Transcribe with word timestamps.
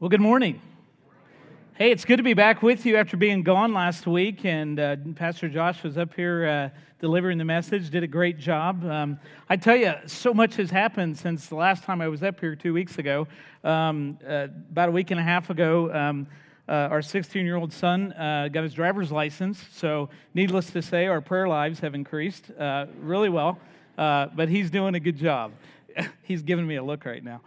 Well, 0.00 0.08
good 0.08 0.22
morning. 0.22 0.62
Hey, 1.74 1.90
it's 1.90 2.06
good 2.06 2.16
to 2.16 2.22
be 2.22 2.32
back 2.32 2.62
with 2.62 2.86
you 2.86 2.96
after 2.96 3.18
being 3.18 3.42
gone 3.42 3.74
last 3.74 4.06
week. 4.06 4.46
And 4.46 4.80
uh, 4.80 4.96
Pastor 5.14 5.46
Josh 5.46 5.82
was 5.82 5.98
up 5.98 6.14
here 6.14 6.46
uh, 6.46 6.78
delivering 7.00 7.36
the 7.36 7.44
message, 7.44 7.90
did 7.90 8.02
a 8.02 8.06
great 8.06 8.38
job. 8.38 8.82
Um, 8.86 9.20
I 9.50 9.56
tell 9.56 9.76
you, 9.76 9.92
so 10.06 10.32
much 10.32 10.56
has 10.56 10.70
happened 10.70 11.18
since 11.18 11.48
the 11.48 11.54
last 11.54 11.84
time 11.84 12.00
I 12.00 12.08
was 12.08 12.22
up 12.22 12.40
here 12.40 12.56
two 12.56 12.72
weeks 12.72 12.96
ago. 12.96 13.28
Um, 13.62 14.18
uh, 14.26 14.48
about 14.70 14.88
a 14.88 14.92
week 14.92 15.10
and 15.10 15.20
a 15.20 15.22
half 15.22 15.50
ago, 15.50 15.92
um, 15.92 16.26
uh, 16.66 16.88
our 16.90 17.02
16 17.02 17.44
year 17.44 17.56
old 17.56 17.70
son 17.70 18.14
uh, 18.14 18.48
got 18.50 18.62
his 18.62 18.72
driver's 18.72 19.12
license. 19.12 19.62
So, 19.70 20.08
needless 20.32 20.70
to 20.70 20.80
say, 20.80 21.08
our 21.08 21.20
prayer 21.20 21.46
lives 21.46 21.78
have 21.80 21.94
increased 21.94 22.50
uh, 22.58 22.86
really 23.02 23.28
well. 23.28 23.58
but 23.98 24.48
he's 24.48 24.70
doing 24.70 24.94
a 24.94 25.00
good 25.00 25.18
job. 25.18 25.52
he's 26.22 26.40
giving 26.40 26.66
me 26.66 26.76
a 26.76 26.82
look 26.82 27.04
right 27.04 27.22
now. 27.22 27.42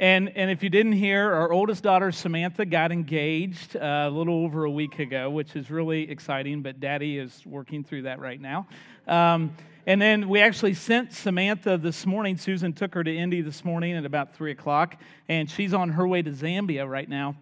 And, 0.00 0.34
and 0.34 0.50
if 0.50 0.62
you 0.62 0.70
didn't 0.70 0.94
hear, 0.94 1.30
our 1.30 1.52
oldest 1.52 1.82
daughter, 1.82 2.10
Samantha, 2.10 2.64
got 2.64 2.90
engaged 2.90 3.76
uh, 3.76 4.06
a 4.06 4.10
little 4.10 4.46
over 4.46 4.64
a 4.64 4.70
week 4.70 4.98
ago, 4.98 5.28
which 5.28 5.54
is 5.54 5.70
really 5.70 6.10
exciting, 6.10 6.62
but 6.62 6.80
daddy 6.80 7.18
is 7.18 7.42
working 7.44 7.84
through 7.84 8.02
that 8.02 8.18
right 8.18 8.40
now. 8.40 8.66
Um, 9.06 9.54
and 9.86 10.00
then 10.00 10.30
we 10.30 10.40
actually 10.40 10.72
sent 10.72 11.12
Samantha 11.12 11.76
this 11.76 12.06
morning. 12.06 12.38
Susan 12.38 12.72
took 12.72 12.94
her 12.94 13.04
to 13.04 13.14
Indy 13.14 13.42
this 13.42 13.62
morning 13.62 13.94
at 13.94 14.06
about 14.06 14.34
3 14.34 14.52
o'clock, 14.52 14.96
and 15.28 15.50
she's 15.50 15.74
on 15.74 15.90
her 15.90 16.08
way 16.08 16.22
to 16.22 16.30
Zambia 16.30 16.88
right 16.88 17.08
now 17.08 17.36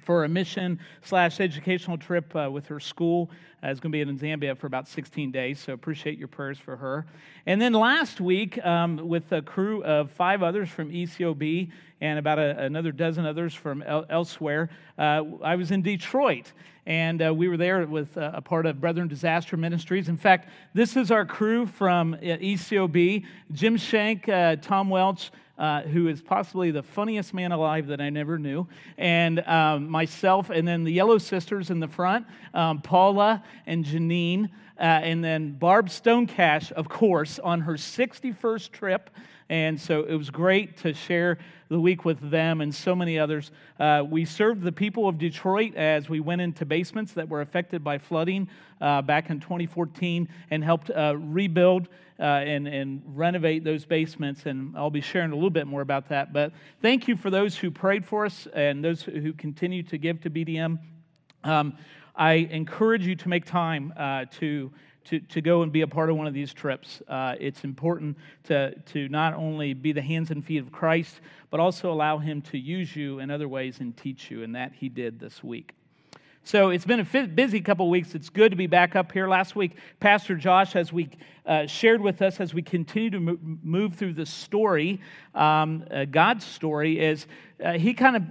for 0.00 0.24
a 0.24 0.28
mission 0.28 0.78
slash 1.02 1.40
educational 1.40 1.98
trip 1.98 2.34
uh, 2.34 2.48
with 2.50 2.66
her 2.66 2.80
school. 2.80 3.30
Uh, 3.62 3.68
it's 3.68 3.78
going 3.78 3.92
to 3.92 3.96
be 3.96 4.00
in 4.00 4.18
Zambia 4.18 4.56
for 4.56 4.66
about 4.66 4.88
16 4.88 5.30
days, 5.30 5.60
so 5.60 5.72
appreciate 5.72 6.18
your 6.18 6.28
prayers 6.28 6.58
for 6.58 6.76
her. 6.76 7.06
And 7.46 7.60
then 7.60 7.72
last 7.72 8.20
week, 8.20 8.64
um, 8.64 9.08
with 9.08 9.30
a 9.32 9.42
crew 9.42 9.84
of 9.84 10.10
five 10.10 10.42
others 10.42 10.68
from 10.68 10.90
ECOB 10.90 11.70
and 12.00 12.18
about 12.18 12.38
a, 12.38 12.58
another 12.58 12.90
dozen 12.90 13.24
others 13.24 13.54
from 13.54 13.82
el- 13.82 14.06
elsewhere, 14.10 14.70
uh, 14.98 15.22
I 15.42 15.54
was 15.56 15.70
in 15.70 15.82
Detroit. 15.82 16.52
And 16.84 17.24
uh, 17.24 17.32
we 17.32 17.46
were 17.46 17.56
there 17.56 17.86
with 17.86 18.16
uh, 18.18 18.32
a 18.34 18.42
part 18.42 18.66
of 18.66 18.80
Brethren 18.80 19.06
Disaster 19.06 19.56
Ministries. 19.56 20.08
In 20.08 20.16
fact, 20.16 20.48
this 20.74 20.96
is 20.96 21.12
our 21.12 21.24
crew 21.24 21.64
from 21.64 22.14
uh, 22.14 22.18
ECOB 22.18 23.24
Jim 23.52 23.76
Shank, 23.76 24.26
Tom 24.62 24.90
Welch, 24.90 25.30
uh, 25.62 25.82
who 25.82 26.08
is 26.08 26.20
possibly 26.20 26.72
the 26.72 26.82
funniest 26.82 27.32
man 27.32 27.52
alive 27.52 27.86
that 27.86 28.00
I 28.00 28.10
never 28.10 28.36
knew, 28.36 28.66
and 28.98 29.38
um, 29.46 29.88
myself, 29.88 30.50
and 30.50 30.66
then 30.66 30.82
the 30.82 30.90
Yellow 30.90 31.18
Sisters 31.18 31.70
in 31.70 31.78
the 31.78 31.86
front, 31.86 32.26
um, 32.52 32.82
Paula 32.82 33.44
and 33.64 33.84
Janine, 33.84 34.46
uh, 34.76 34.82
and 34.82 35.22
then 35.22 35.52
Barb 35.52 35.86
Stonecash, 35.86 36.72
of 36.72 36.88
course, 36.88 37.38
on 37.38 37.60
her 37.60 37.74
61st 37.74 38.72
trip. 38.72 39.08
And 39.52 39.78
so 39.78 40.04
it 40.04 40.14
was 40.14 40.30
great 40.30 40.78
to 40.78 40.94
share 40.94 41.36
the 41.68 41.78
week 41.78 42.06
with 42.06 42.30
them 42.30 42.62
and 42.62 42.74
so 42.74 42.96
many 42.96 43.18
others. 43.18 43.50
Uh, 43.78 44.02
we 44.08 44.24
served 44.24 44.62
the 44.62 44.72
people 44.72 45.06
of 45.06 45.18
Detroit 45.18 45.74
as 45.76 46.08
we 46.08 46.20
went 46.20 46.40
into 46.40 46.64
basements 46.64 47.12
that 47.12 47.28
were 47.28 47.42
affected 47.42 47.84
by 47.84 47.98
flooding 47.98 48.48
uh, 48.80 49.02
back 49.02 49.28
in 49.28 49.40
2014 49.40 50.26
and 50.50 50.64
helped 50.64 50.88
uh, 50.88 51.14
rebuild 51.18 51.90
uh, 52.18 52.22
and, 52.22 52.66
and 52.66 53.02
renovate 53.06 53.62
those 53.62 53.84
basements. 53.84 54.46
And 54.46 54.74
I'll 54.74 54.88
be 54.88 55.02
sharing 55.02 55.32
a 55.32 55.34
little 55.34 55.50
bit 55.50 55.66
more 55.66 55.82
about 55.82 56.08
that. 56.08 56.32
But 56.32 56.52
thank 56.80 57.06
you 57.06 57.14
for 57.14 57.28
those 57.28 57.54
who 57.54 57.70
prayed 57.70 58.06
for 58.06 58.24
us 58.24 58.48
and 58.54 58.82
those 58.82 59.02
who 59.02 59.34
continue 59.34 59.82
to 59.82 59.98
give 59.98 60.22
to 60.22 60.30
BDM. 60.30 60.78
Um, 61.44 61.76
I 62.16 62.32
encourage 62.32 63.06
you 63.06 63.16
to 63.16 63.28
make 63.28 63.44
time 63.44 63.92
uh, 63.98 64.24
to 64.38 64.72
to, 65.04 65.20
to 65.20 65.40
go 65.40 65.62
and 65.62 65.72
be 65.72 65.82
a 65.82 65.86
part 65.86 66.10
of 66.10 66.16
one 66.16 66.26
of 66.26 66.34
these 66.34 66.52
trips. 66.52 67.02
Uh, 67.08 67.34
it's 67.40 67.64
important 67.64 68.16
to, 68.44 68.74
to 68.92 69.08
not 69.08 69.34
only 69.34 69.74
be 69.74 69.92
the 69.92 70.02
hands 70.02 70.30
and 70.30 70.44
feet 70.44 70.58
of 70.58 70.72
Christ, 70.72 71.20
but 71.50 71.60
also 71.60 71.92
allow 71.92 72.18
Him 72.18 72.42
to 72.42 72.58
use 72.58 72.94
you 72.94 73.18
in 73.18 73.30
other 73.30 73.48
ways 73.48 73.80
and 73.80 73.96
teach 73.96 74.30
you, 74.30 74.42
and 74.42 74.54
that 74.54 74.72
He 74.74 74.88
did 74.88 75.18
this 75.18 75.42
week. 75.42 75.74
So 76.44 76.70
it's 76.70 76.84
been 76.84 76.98
a 76.98 77.26
busy 77.28 77.60
couple 77.60 77.88
weeks. 77.88 78.16
It's 78.16 78.28
good 78.28 78.50
to 78.50 78.56
be 78.56 78.66
back 78.66 78.96
up 78.96 79.12
here. 79.12 79.28
Last 79.28 79.54
week, 79.54 79.76
Pastor 80.00 80.34
Josh, 80.34 80.74
as 80.74 80.92
we 80.92 81.08
uh, 81.46 81.66
shared 81.66 82.00
with 82.00 82.20
us 82.20 82.40
as 82.40 82.52
we 82.52 82.62
continue 82.62 83.10
to 83.10 83.38
move 83.62 83.94
through 83.94 84.14
the 84.14 84.26
story, 84.26 85.00
um, 85.36 85.84
uh, 85.88 86.04
God's 86.04 86.44
story, 86.44 86.98
is 86.98 87.28
uh, 87.64 87.74
he 87.74 87.94
kind 87.94 88.16
of 88.16 88.22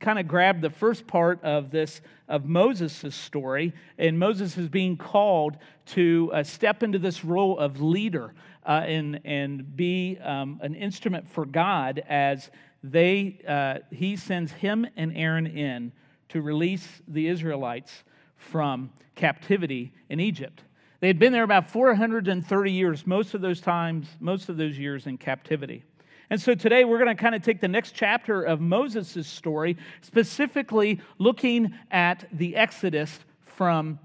kind 0.00 0.18
of 0.18 0.26
grabbed 0.26 0.62
the 0.62 0.70
first 0.70 1.06
part 1.06 1.42
of 1.44 1.70
this 1.70 2.00
of 2.28 2.46
moses' 2.46 3.14
story 3.14 3.72
and 3.98 4.18
moses 4.18 4.56
is 4.56 4.68
being 4.68 4.96
called 4.96 5.56
to 5.86 6.30
uh, 6.32 6.42
step 6.42 6.82
into 6.82 6.98
this 6.98 7.24
role 7.24 7.58
of 7.58 7.80
leader 7.80 8.34
uh, 8.66 8.82
and, 8.86 9.20
and 9.24 9.76
be 9.76 10.18
um, 10.22 10.58
an 10.62 10.74
instrument 10.74 11.28
for 11.28 11.44
god 11.44 12.02
as 12.08 12.50
they 12.82 13.38
uh, 13.46 13.78
he 13.94 14.16
sends 14.16 14.50
him 14.52 14.86
and 14.96 15.16
aaron 15.16 15.46
in 15.46 15.92
to 16.28 16.40
release 16.40 17.02
the 17.06 17.28
israelites 17.28 18.04
from 18.36 18.90
captivity 19.14 19.92
in 20.08 20.18
egypt. 20.18 20.62
They 21.00 21.06
had 21.06 21.18
been 21.18 21.32
there 21.32 21.44
about 21.44 21.68
430 21.68 22.72
years 22.72 23.06
most 23.06 23.34
of 23.34 23.40
those 23.40 23.60
times 23.60 24.06
most 24.18 24.48
of 24.48 24.56
those 24.56 24.78
years 24.78 25.06
in 25.06 25.18
captivity 25.18 25.84
and 26.30 26.40
so 26.40 26.54
today 26.54 26.84
we're 26.84 26.98
going 26.98 27.14
to 27.14 27.20
kind 27.20 27.34
of 27.34 27.42
take 27.42 27.60
the 27.60 27.68
next 27.68 27.92
chapter 27.92 28.42
of 28.42 28.60
Moses' 28.60 29.26
story, 29.26 29.76
specifically 30.00 31.00
looking 31.18 31.74
at 31.90 32.28
the 32.32 32.54
Exodus 32.54 33.18
from 33.42 33.98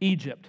Egypt. 0.00 0.48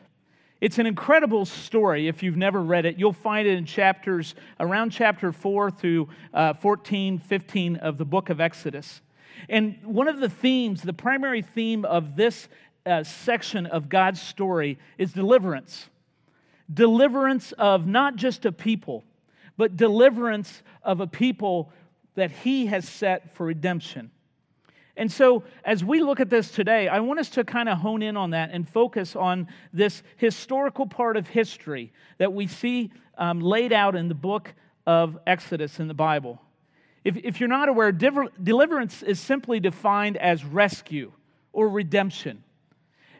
It's 0.61 0.77
an 0.77 0.85
incredible 0.85 1.45
story. 1.45 2.07
If 2.07 2.21
you've 2.21 2.37
never 2.37 2.61
read 2.61 2.85
it, 2.85 2.97
you'll 2.97 3.11
find 3.11 3.47
it 3.47 3.57
in 3.57 3.65
chapters 3.65 4.35
around 4.59 4.91
chapter 4.91 5.31
4 5.31 5.71
through 5.71 6.07
uh, 6.33 6.53
14, 6.53 7.17
15 7.17 7.75
of 7.77 7.97
the 7.97 8.05
book 8.05 8.29
of 8.29 8.39
Exodus. 8.39 9.01
And 9.49 9.77
one 9.83 10.07
of 10.07 10.19
the 10.19 10.29
themes, 10.29 10.83
the 10.83 10.93
primary 10.93 11.41
theme 11.41 11.83
of 11.83 12.15
this 12.15 12.47
uh, 12.85 13.03
section 13.03 13.65
of 13.65 13.89
God's 13.89 14.21
story 14.21 14.77
is 14.97 15.13
deliverance. 15.13 15.89
Deliverance 16.71 17.53
of 17.53 17.87
not 17.87 18.15
just 18.15 18.45
a 18.45 18.51
people, 18.51 19.03
but 19.57 19.77
deliverance 19.77 20.63
of 20.83 20.99
a 20.99 21.07
people 21.07 21.71
that 22.15 22.31
he 22.31 22.67
has 22.67 22.87
set 22.87 23.35
for 23.35 23.45
redemption. 23.45 24.11
And 24.95 25.11
so, 25.11 25.43
as 25.65 25.83
we 25.83 26.01
look 26.01 26.19
at 26.19 26.29
this 26.29 26.51
today, 26.51 26.87
I 26.87 26.99
want 26.99 27.19
us 27.19 27.29
to 27.31 27.43
kind 27.43 27.67
of 27.67 27.79
hone 27.79 28.03
in 28.03 28.15
on 28.15 28.29
that 28.31 28.51
and 28.51 28.67
focus 28.67 29.15
on 29.15 29.47
this 29.71 30.03
historical 30.17 30.85
part 30.85 31.17
of 31.17 31.27
history 31.27 31.91
that 32.19 32.31
we 32.31 32.45
see 32.45 32.91
um, 33.17 33.39
laid 33.39 33.73
out 33.73 33.95
in 33.95 34.07
the 34.07 34.15
book 34.15 34.53
of 34.85 35.17
Exodus 35.25 35.79
in 35.79 35.87
the 35.87 35.95
Bible. 35.95 36.39
If, 37.03 37.17
if 37.17 37.39
you're 37.39 37.49
not 37.49 37.69
aware, 37.69 37.91
deliverance 37.91 39.01
is 39.01 39.19
simply 39.19 39.59
defined 39.59 40.17
as 40.17 40.45
rescue 40.45 41.11
or 41.51 41.69
redemption. 41.69 42.43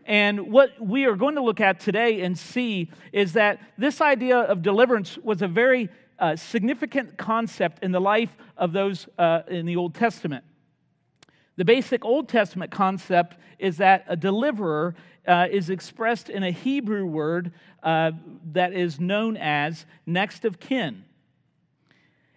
And 0.05 0.51
what 0.51 0.79
we 0.79 1.05
are 1.05 1.15
going 1.15 1.35
to 1.35 1.41
look 1.41 1.61
at 1.61 1.79
today 1.79 2.21
and 2.21 2.37
see 2.37 2.91
is 3.11 3.33
that 3.33 3.59
this 3.77 4.01
idea 4.01 4.37
of 4.37 4.61
deliverance 4.61 5.17
was 5.17 5.41
a 5.41 5.47
very 5.47 5.89
uh, 6.23 6.37
significant 6.37 7.17
concept 7.17 7.83
in 7.83 7.91
the 7.91 7.99
life 7.99 8.37
of 8.55 8.71
those 8.71 9.09
uh, 9.17 9.41
in 9.49 9.65
the 9.65 9.75
Old 9.75 9.93
Testament. 9.93 10.45
The 11.57 11.65
basic 11.65 12.05
Old 12.05 12.29
Testament 12.29 12.71
concept 12.71 13.35
is 13.59 13.75
that 13.77 14.05
a 14.07 14.15
deliverer 14.15 14.95
uh, 15.27 15.47
is 15.51 15.69
expressed 15.69 16.29
in 16.29 16.43
a 16.43 16.51
Hebrew 16.51 17.05
word 17.05 17.51
uh, 17.83 18.11
that 18.53 18.71
is 18.71 19.01
known 19.01 19.35
as 19.35 19.85
next 20.05 20.45
of 20.45 20.61
kin. 20.61 21.03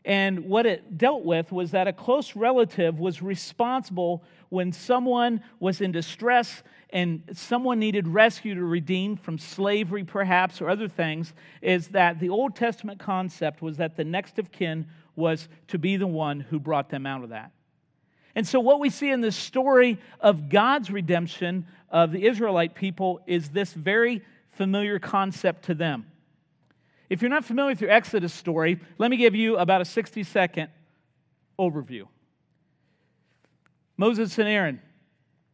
And 0.06 0.44
what 0.44 0.66
it 0.66 0.98
dealt 0.98 1.24
with 1.24 1.50
was 1.50 1.72
that 1.72 1.88
a 1.88 1.92
close 1.92 2.36
relative 2.36 3.00
was 3.00 3.20
responsible 3.20 4.22
when 4.50 4.72
someone 4.72 5.42
was 5.58 5.80
in 5.80 5.90
distress 5.90 6.62
and 6.90 7.24
someone 7.32 7.80
needed 7.80 8.06
rescue 8.06 8.54
to 8.54 8.62
redeem 8.62 9.16
from 9.16 9.36
slavery, 9.36 10.04
perhaps, 10.04 10.60
or 10.60 10.70
other 10.70 10.86
things, 10.86 11.34
is 11.60 11.88
that 11.88 12.20
the 12.20 12.28
Old 12.28 12.54
Testament 12.54 13.00
concept 13.00 13.60
was 13.60 13.78
that 13.78 13.96
the 13.96 14.04
next 14.04 14.38
of 14.38 14.52
kin 14.52 14.86
was 15.16 15.48
to 15.66 15.78
be 15.78 15.96
the 15.96 16.06
one 16.06 16.38
who 16.38 16.60
brought 16.60 16.88
them 16.88 17.04
out 17.04 17.24
of 17.24 17.30
that. 17.30 17.50
And 18.36 18.46
so, 18.46 18.60
what 18.60 18.78
we 18.78 18.90
see 18.90 19.10
in 19.10 19.22
the 19.22 19.32
story 19.32 19.98
of 20.20 20.48
God's 20.48 20.88
redemption 20.88 21.66
of 21.90 22.12
the 22.12 22.26
Israelite 22.26 22.76
people 22.76 23.20
is 23.26 23.48
this 23.48 23.72
very 23.72 24.22
familiar 24.50 25.00
concept 25.00 25.64
to 25.64 25.74
them. 25.74 26.06
If 27.08 27.22
you're 27.22 27.30
not 27.30 27.44
familiar 27.44 27.70
with 27.70 27.80
your 27.80 27.90
Exodus 27.90 28.32
story, 28.32 28.80
let 28.98 29.10
me 29.10 29.16
give 29.16 29.34
you 29.34 29.56
about 29.56 29.80
a 29.80 29.84
60 29.84 30.22
second 30.24 30.68
overview. 31.58 32.06
Moses 33.96 34.36
and 34.38 34.48
Aaron 34.48 34.80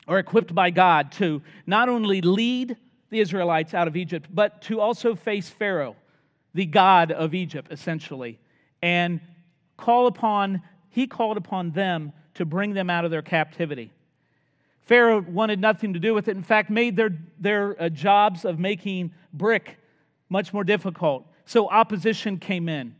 are 0.08 0.18
equipped 0.18 0.54
by 0.54 0.70
God 0.70 1.12
to 1.12 1.42
not 1.66 1.88
only 1.88 2.20
lead 2.20 2.76
the 3.10 3.20
Israelites 3.20 3.74
out 3.74 3.86
of 3.86 3.96
Egypt, 3.96 4.28
but 4.32 4.62
to 4.62 4.80
also 4.80 5.14
face 5.14 5.48
Pharaoh, 5.48 5.96
the 6.54 6.66
God 6.66 7.12
of 7.12 7.34
Egypt, 7.34 7.70
essentially, 7.70 8.38
and 8.80 9.20
call 9.76 10.06
upon, 10.06 10.62
he 10.88 11.06
called 11.06 11.36
upon 11.36 11.70
them 11.70 12.12
to 12.34 12.44
bring 12.44 12.72
them 12.72 12.90
out 12.90 13.04
of 13.04 13.10
their 13.10 13.22
captivity. 13.22 13.92
Pharaoh 14.80 15.20
wanted 15.20 15.60
nothing 15.60 15.92
to 15.92 16.00
do 16.00 16.14
with 16.14 16.26
it. 16.28 16.36
In 16.36 16.42
fact, 16.42 16.68
made 16.68 16.96
their, 16.96 17.10
their 17.38 17.80
uh, 17.80 17.88
jobs 17.88 18.44
of 18.44 18.58
making 18.58 19.12
brick 19.32 19.78
much 20.28 20.52
more 20.52 20.64
difficult. 20.64 21.26
So 21.44 21.68
opposition 21.68 22.38
came 22.38 22.68
in. 22.68 22.94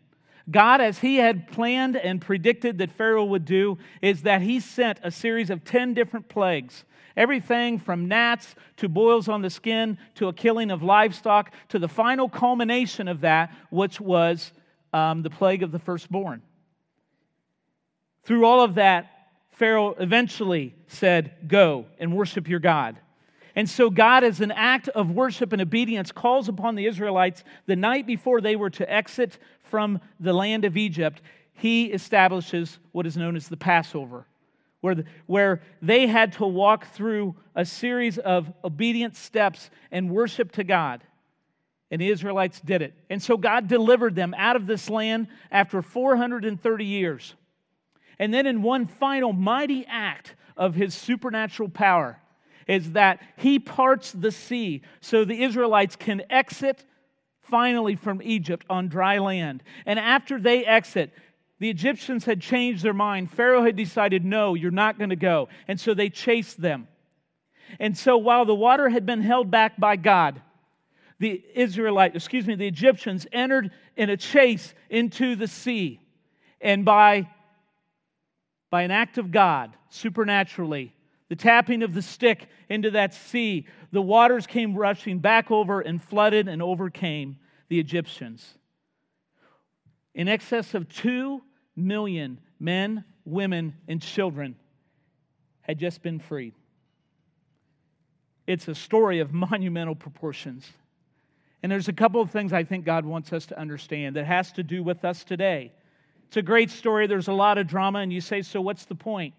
God, 0.50 0.80
as 0.80 0.98
he 0.98 1.16
had 1.16 1.48
planned 1.48 1.96
and 1.96 2.20
predicted 2.20 2.78
that 2.78 2.90
Pharaoh 2.90 3.24
would 3.24 3.44
do, 3.44 3.78
is 4.00 4.22
that 4.22 4.42
he 4.42 4.60
sent 4.60 4.98
a 5.02 5.10
series 5.10 5.50
of 5.50 5.64
10 5.64 5.94
different 5.94 6.28
plagues. 6.28 6.84
Everything 7.16 7.78
from 7.78 8.08
gnats 8.08 8.54
to 8.78 8.88
boils 8.88 9.28
on 9.28 9.42
the 9.42 9.50
skin 9.50 9.98
to 10.16 10.28
a 10.28 10.32
killing 10.32 10.70
of 10.70 10.82
livestock 10.82 11.52
to 11.68 11.78
the 11.78 11.88
final 11.88 12.28
culmination 12.28 13.06
of 13.06 13.20
that, 13.20 13.54
which 13.70 14.00
was 14.00 14.52
um, 14.92 15.22
the 15.22 15.30
plague 15.30 15.62
of 15.62 15.72
the 15.72 15.78
firstborn. 15.78 16.42
Through 18.24 18.44
all 18.44 18.62
of 18.62 18.74
that, 18.76 19.10
Pharaoh 19.50 19.94
eventually 19.98 20.74
said, 20.88 21.32
Go 21.46 21.86
and 21.98 22.16
worship 22.16 22.48
your 22.48 22.60
God. 22.60 22.98
And 23.54 23.68
so, 23.68 23.90
God, 23.90 24.24
as 24.24 24.40
an 24.40 24.50
act 24.52 24.88
of 24.88 25.10
worship 25.10 25.52
and 25.52 25.60
obedience, 25.60 26.10
calls 26.10 26.48
upon 26.48 26.74
the 26.74 26.86
Israelites 26.86 27.44
the 27.66 27.76
night 27.76 28.06
before 28.06 28.40
they 28.40 28.56
were 28.56 28.70
to 28.70 28.90
exit 28.90 29.38
from 29.60 30.00
the 30.18 30.32
land 30.32 30.64
of 30.64 30.76
Egypt. 30.76 31.20
He 31.52 31.86
establishes 31.86 32.78
what 32.92 33.06
is 33.06 33.16
known 33.16 33.36
as 33.36 33.48
the 33.48 33.58
Passover, 33.58 34.26
where, 34.80 34.94
the, 34.94 35.04
where 35.26 35.62
they 35.82 36.06
had 36.06 36.32
to 36.34 36.46
walk 36.46 36.86
through 36.94 37.34
a 37.54 37.64
series 37.64 38.16
of 38.16 38.50
obedient 38.64 39.16
steps 39.16 39.68
and 39.90 40.10
worship 40.10 40.52
to 40.52 40.64
God. 40.64 41.02
And 41.90 42.00
the 42.00 42.08
Israelites 42.08 42.58
did 42.58 42.80
it. 42.80 42.94
And 43.10 43.22
so, 43.22 43.36
God 43.36 43.68
delivered 43.68 44.14
them 44.14 44.34
out 44.38 44.56
of 44.56 44.66
this 44.66 44.88
land 44.88 45.28
after 45.50 45.82
430 45.82 46.84
years. 46.86 47.34
And 48.18 48.32
then, 48.32 48.46
in 48.46 48.62
one 48.62 48.86
final 48.86 49.34
mighty 49.34 49.84
act 49.86 50.36
of 50.56 50.74
his 50.74 50.94
supernatural 50.94 51.68
power, 51.68 52.21
is 52.66 52.92
that 52.92 53.20
he 53.36 53.58
parts 53.58 54.12
the 54.12 54.32
sea 54.32 54.82
so 55.00 55.24
the 55.24 55.42
Israelites 55.42 55.96
can 55.96 56.22
exit 56.30 56.84
finally 57.40 57.96
from 57.96 58.22
Egypt 58.22 58.64
on 58.70 58.88
dry 58.88 59.18
land. 59.18 59.62
And 59.84 59.98
after 59.98 60.40
they 60.40 60.64
exit, 60.64 61.12
the 61.58 61.70
Egyptians 61.70 62.24
had 62.24 62.40
changed 62.40 62.82
their 62.82 62.94
mind. 62.94 63.30
Pharaoh 63.30 63.64
had 63.64 63.76
decided, 63.76 64.24
no, 64.24 64.54
you're 64.54 64.70
not 64.70 64.98
going 64.98 65.10
to 65.10 65.16
go. 65.16 65.48
And 65.68 65.78
so 65.78 65.94
they 65.94 66.08
chased 66.08 66.60
them. 66.60 66.88
And 67.78 67.96
so 67.96 68.18
while 68.18 68.44
the 68.44 68.54
water 68.54 68.88
had 68.88 69.06
been 69.06 69.22
held 69.22 69.50
back 69.50 69.78
by 69.78 69.96
God, 69.96 70.40
the 71.18 71.42
Israelite, 71.54 72.16
excuse 72.16 72.46
me, 72.46 72.56
the 72.56 72.66
Egyptians 72.66 73.26
entered 73.32 73.70
in 73.96 74.10
a 74.10 74.16
chase 74.16 74.74
into 74.90 75.36
the 75.36 75.46
sea. 75.46 76.00
And 76.60 76.84
by, 76.84 77.28
by 78.70 78.82
an 78.82 78.90
act 78.90 79.18
of 79.18 79.30
God, 79.30 79.72
supernaturally, 79.88 80.92
the 81.32 81.36
tapping 81.36 81.82
of 81.82 81.94
the 81.94 82.02
stick 82.02 82.46
into 82.68 82.90
that 82.90 83.14
sea, 83.14 83.66
the 83.90 84.02
waters 84.02 84.46
came 84.46 84.74
rushing 84.74 85.18
back 85.18 85.50
over 85.50 85.80
and 85.80 86.02
flooded 86.02 86.46
and 86.46 86.60
overcame 86.60 87.38
the 87.70 87.80
Egyptians. 87.80 88.58
In 90.14 90.28
excess 90.28 90.74
of 90.74 90.90
two 90.90 91.42
million 91.74 92.38
men, 92.60 93.06
women, 93.24 93.72
and 93.88 94.02
children 94.02 94.56
had 95.62 95.78
just 95.78 96.02
been 96.02 96.18
freed. 96.18 96.52
It's 98.46 98.68
a 98.68 98.74
story 98.74 99.20
of 99.20 99.32
monumental 99.32 99.94
proportions. 99.94 100.70
And 101.62 101.72
there's 101.72 101.88
a 101.88 101.94
couple 101.94 102.20
of 102.20 102.30
things 102.30 102.52
I 102.52 102.64
think 102.64 102.84
God 102.84 103.06
wants 103.06 103.32
us 103.32 103.46
to 103.46 103.58
understand 103.58 104.16
that 104.16 104.26
has 104.26 104.52
to 104.52 104.62
do 104.62 104.82
with 104.82 105.02
us 105.02 105.24
today. 105.24 105.72
It's 106.26 106.36
a 106.36 106.42
great 106.42 106.70
story. 106.70 107.06
There's 107.06 107.28
a 107.28 107.32
lot 107.32 107.56
of 107.56 107.66
drama, 107.66 108.00
and 108.00 108.12
you 108.12 108.20
say, 108.20 108.42
so 108.42 108.60
what's 108.60 108.84
the 108.84 108.94
point? 108.94 109.32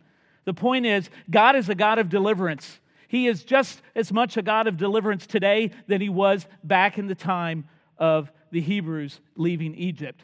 The 0.45 0.53
point 0.53 0.85
is, 0.85 1.09
God 1.29 1.55
is 1.55 1.69
a 1.69 1.75
God 1.75 1.99
of 1.99 2.09
deliverance. 2.09 2.79
He 3.07 3.27
is 3.27 3.43
just 3.43 3.81
as 3.95 4.11
much 4.11 4.37
a 4.37 4.41
God 4.41 4.67
of 4.67 4.77
deliverance 4.77 5.27
today 5.27 5.71
than 5.87 6.01
he 6.01 6.09
was 6.09 6.47
back 6.63 6.97
in 6.97 7.07
the 7.07 7.15
time 7.15 7.65
of 7.97 8.31
the 8.51 8.61
Hebrews 8.61 9.19
leaving 9.35 9.75
Egypt. 9.75 10.23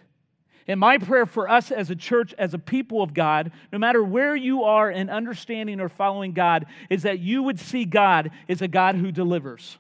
And 0.68 0.80
my 0.80 1.00
prayer 1.00 1.26
for 1.26 1.50
us 1.50 1.72
as 1.72 1.90
a 1.90 1.96
church, 1.96 2.34
as 2.38 2.54
a 2.54 2.60
people 2.60 3.02
of 3.02 3.14
God, 3.14 3.52
no 3.72 3.80
matter 3.80 4.04
where 4.04 4.36
you 4.36 4.64
are 4.66 4.92
in 4.92 5.10
understanding 5.10 5.80
or 5.80 5.90
following 5.90 6.32
God, 6.32 6.68
is 6.92 7.04
that 7.04 7.20
you 7.20 7.42
would 7.42 7.60
see 7.60 7.86
God 7.86 8.30
as 8.48 8.62
a 8.62 8.68
God 8.68 8.96
who 8.96 9.12
delivers. 9.12 9.80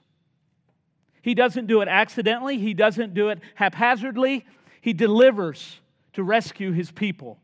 He 1.21 1.36
doesn't 1.36 1.68
do 1.68 1.81
it 1.81 1.88
accidentally, 1.88 2.57
He 2.57 2.74
doesn't 2.74 3.13
do 3.13 3.30
it 3.30 3.39
haphazardly. 3.56 4.45
He 4.81 4.94
delivers 4.94 5.80
to 6.13 6.24
rescue 6.24 6.71
His 6.71 6.89
people 6.89 7.38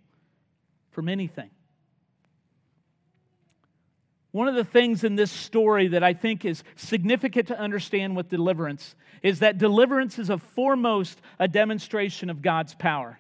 from 0.92 1.07
anything. 1.07 1.51
One 4.35 4.49
of 4.49 4.55
the 4.55 4.65
things 4.65 5.05
in 5.05 5.15
this 5.15 5.31
story 5.31 5.87
that 5.87 6.03
I 6.03 6.13
think 6.13 6.43
is 6.43 6.61
significant 6.75 7.47
to 7.47 7.57
understand 7.57 8.17
with 8.17 8.27
deliverance 8.27 8.93
is 9.23 9.39
that 9.39 9.57
deliverance 9.57 10.19
is 10.19 10.29
a 10.29 10.37
foremost 10.37 11.21
a 11.39 11.47
demonstration 11.47 12.29
of 12.29 12.41
God's 12.41 12.75
power. 12.75 13.17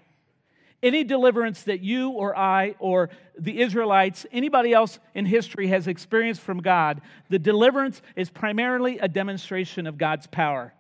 Any 0.83 1.05
deliverance 1.05 1.63
that 1.63 1.79
you 1.79 2.09
or 2.09 2.37
I 2.37 2.75
or 2.79 3.11
the 3.39 3.61
Israelites, 3.61 4.25
anybody 4.33 4.73
else 4.73 4.99
in 5.13 5.25
history 5.25 5.67
has 5.67 5.87
experienced 5.87 6.41
from 6.41 6.61
God, 6.61 6.99
the 7.29 7.39
deliverance 7.39 8.01
is 8.17 8.29
primarily 8.29 8.99
a 8.99 9.07
demonstration 9.07 9.87
of 9.87 9.97
God's 9.97 10.27
power. 10.27 10.73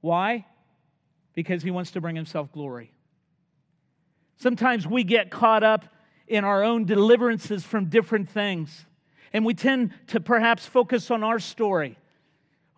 Why? 0.00 0.46
Because 1.32 1.62
he 1.62 1.70
wants 1.70 1.92
to 1.92 2.00
bring 2.00 2.16
himself 2.16 2.50
glory. 2.50 2.92
Sometimes 4.36 4.84
we 4.84 5.04
get 5.04 5.30
caught 5.30 5.62
up 5.62 5.84
in 6.26 6.42
our 6.42 6.64
own 6.64 6.86
deliverances 6.86 7.62
from 7.62 7.84
different 7.84 8.28
things. 8.28 8.84
And 9.32 9.44
we 9.44 9.54
tend 9.54 9.92
to 10.08 10.20
perhaps 10.20 10.66
focus 10.66 11.10
on 11.10 11.22
our 11.22 11.38
story. 11.38 11.96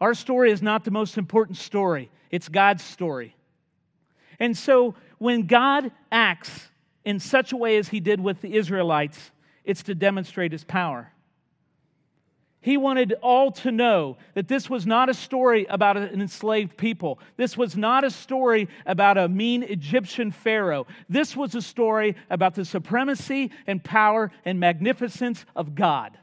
Our 0.01 0.15
story 0.15 0.51
is 0.51 0.63
not 0.63 0.85
the 0.85 0.91
most 0.91 1.17
important 1.17 1.59
story, 1.59 2.11
it's 2.31 2.49
God's 2.49 2.83
story. 2.83 3.37
And 4.39 4.57
so 4.57 4.95
when 5.19 5.47
God 5.47 5.93
acts 6.11 6.69
in 7.05 7.21
such 7.21 7.53
a 7.53 7.57
way 7.57 7.77
as 7.77 7.89
he 7.89 8.01
did 8.01 8.21
with 8.21 8.41
the 8.41 8.57
Israelites, 8.57 9.31
it's 9.65 9.85
to 9.85 9.95
demonstrate 9.95 10.51
his 10.51 10.65
power. 10.65 11.13
He 12.61 12.77
wanted 12.77 13.15
all 13.23 13.51
to 13.53 13.73
know 13.73 14.17
that 14.35 14.47
this 14.47 14.71
was 14.71 14.87
not 14.87 15.09
a 15.09 15.15
story 15.15 15.67
about 15.69 15.97
an 15.97 16.21
enslaved 16.21 16.77
people. 16.77 17.19
This 17.37 17.57
was 17.57 17.77
not 17.77 18.05
a 18.05 18.11
story 18.11 18.69
about 18.87 19.19
a 19.19 19.29
mean 19.29 19.65
Egyptian 19.65 20.31
Pharaoh. 20.31 20.87
This 21.09 21.37
was 21.37 21.57
a 21.57 21.63
story 21.63 22.15
about 22.31 22.55
the 22.55 22.65
supremacy 22.65 23.51
and 23.67 23.83
power 23.83 24.31
and 24.45 24.61
magnificence 24.61 25.45
of 25.57 25.75
God. 25.75 26.17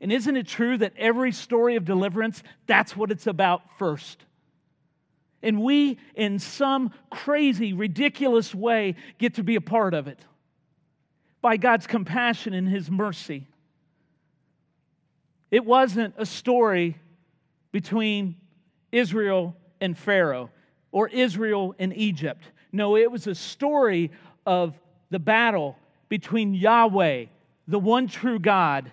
And 0.00 0.12
isn't 0.12 0.36
it 0.36 0.46
true 0.46 0.76
that 0.78 0.92
every 0.96 1.32
story 1.32 1.76
of 1.76 1.84
deliverance, 1.84 2.42
that's 2.66 2.96
what 2.96 3.10
it's 3.10 3.26
about 3.26 3.62
first? 3.78 4.24
And 5.42 5.62
we, 5.62 5.98
in 6.14 6.38
some 6.38 6.92
crazy, 7.10 7.72
ridiculous 7.72 8.54
way, 8.54 8.96
get 9.18 9.34
to 9.34 9.42
be 9.42 9.56
a 9.56 9.60
part 9.60 9.94
of 9.94 10.08
it 10.08 10.18
by 11.40 11.56
God's 11.56 11.86
compassion 11.86 12.52
and 12.52 12.68
His 12.68 12.90
mercy. 12.90 13.46
It 15.50 15.64
wasn't 15.64 16.14
a 16.18 16.26
story 16.26 16.96
between 17.72 18.36
Israel 18.90 19.56
and 19.80 19.96
Pharaoh 19.96 20.50
or 20.90 21.08
Israel 21.08 21.74
and 21.78 21.96
Egypt. 21.96 22.42
No, 22.72 22.96
it 22.96 23.10
was 23.10 23.26
a 23.26 23.34
story 23.34 24.10
of 24.44 24.78
the 25.10 25.18
battle 25.18 25.76
between 26.08 26.54
Yahweh, 26.54 27.26
the 27.68 27.78
one 27.78 28.08
true 28.08 28.38
God, 28.38 28.90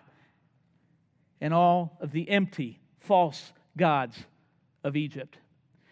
and 1.44 1.54
all 1.54 1.98
of 2.00 2.14
the 2.14 2.28
empty, 2.30 2.80
false 3.00 3.52
gods 3.78 4.18
of 4.82 4.96
Egypt. 4.96 5.38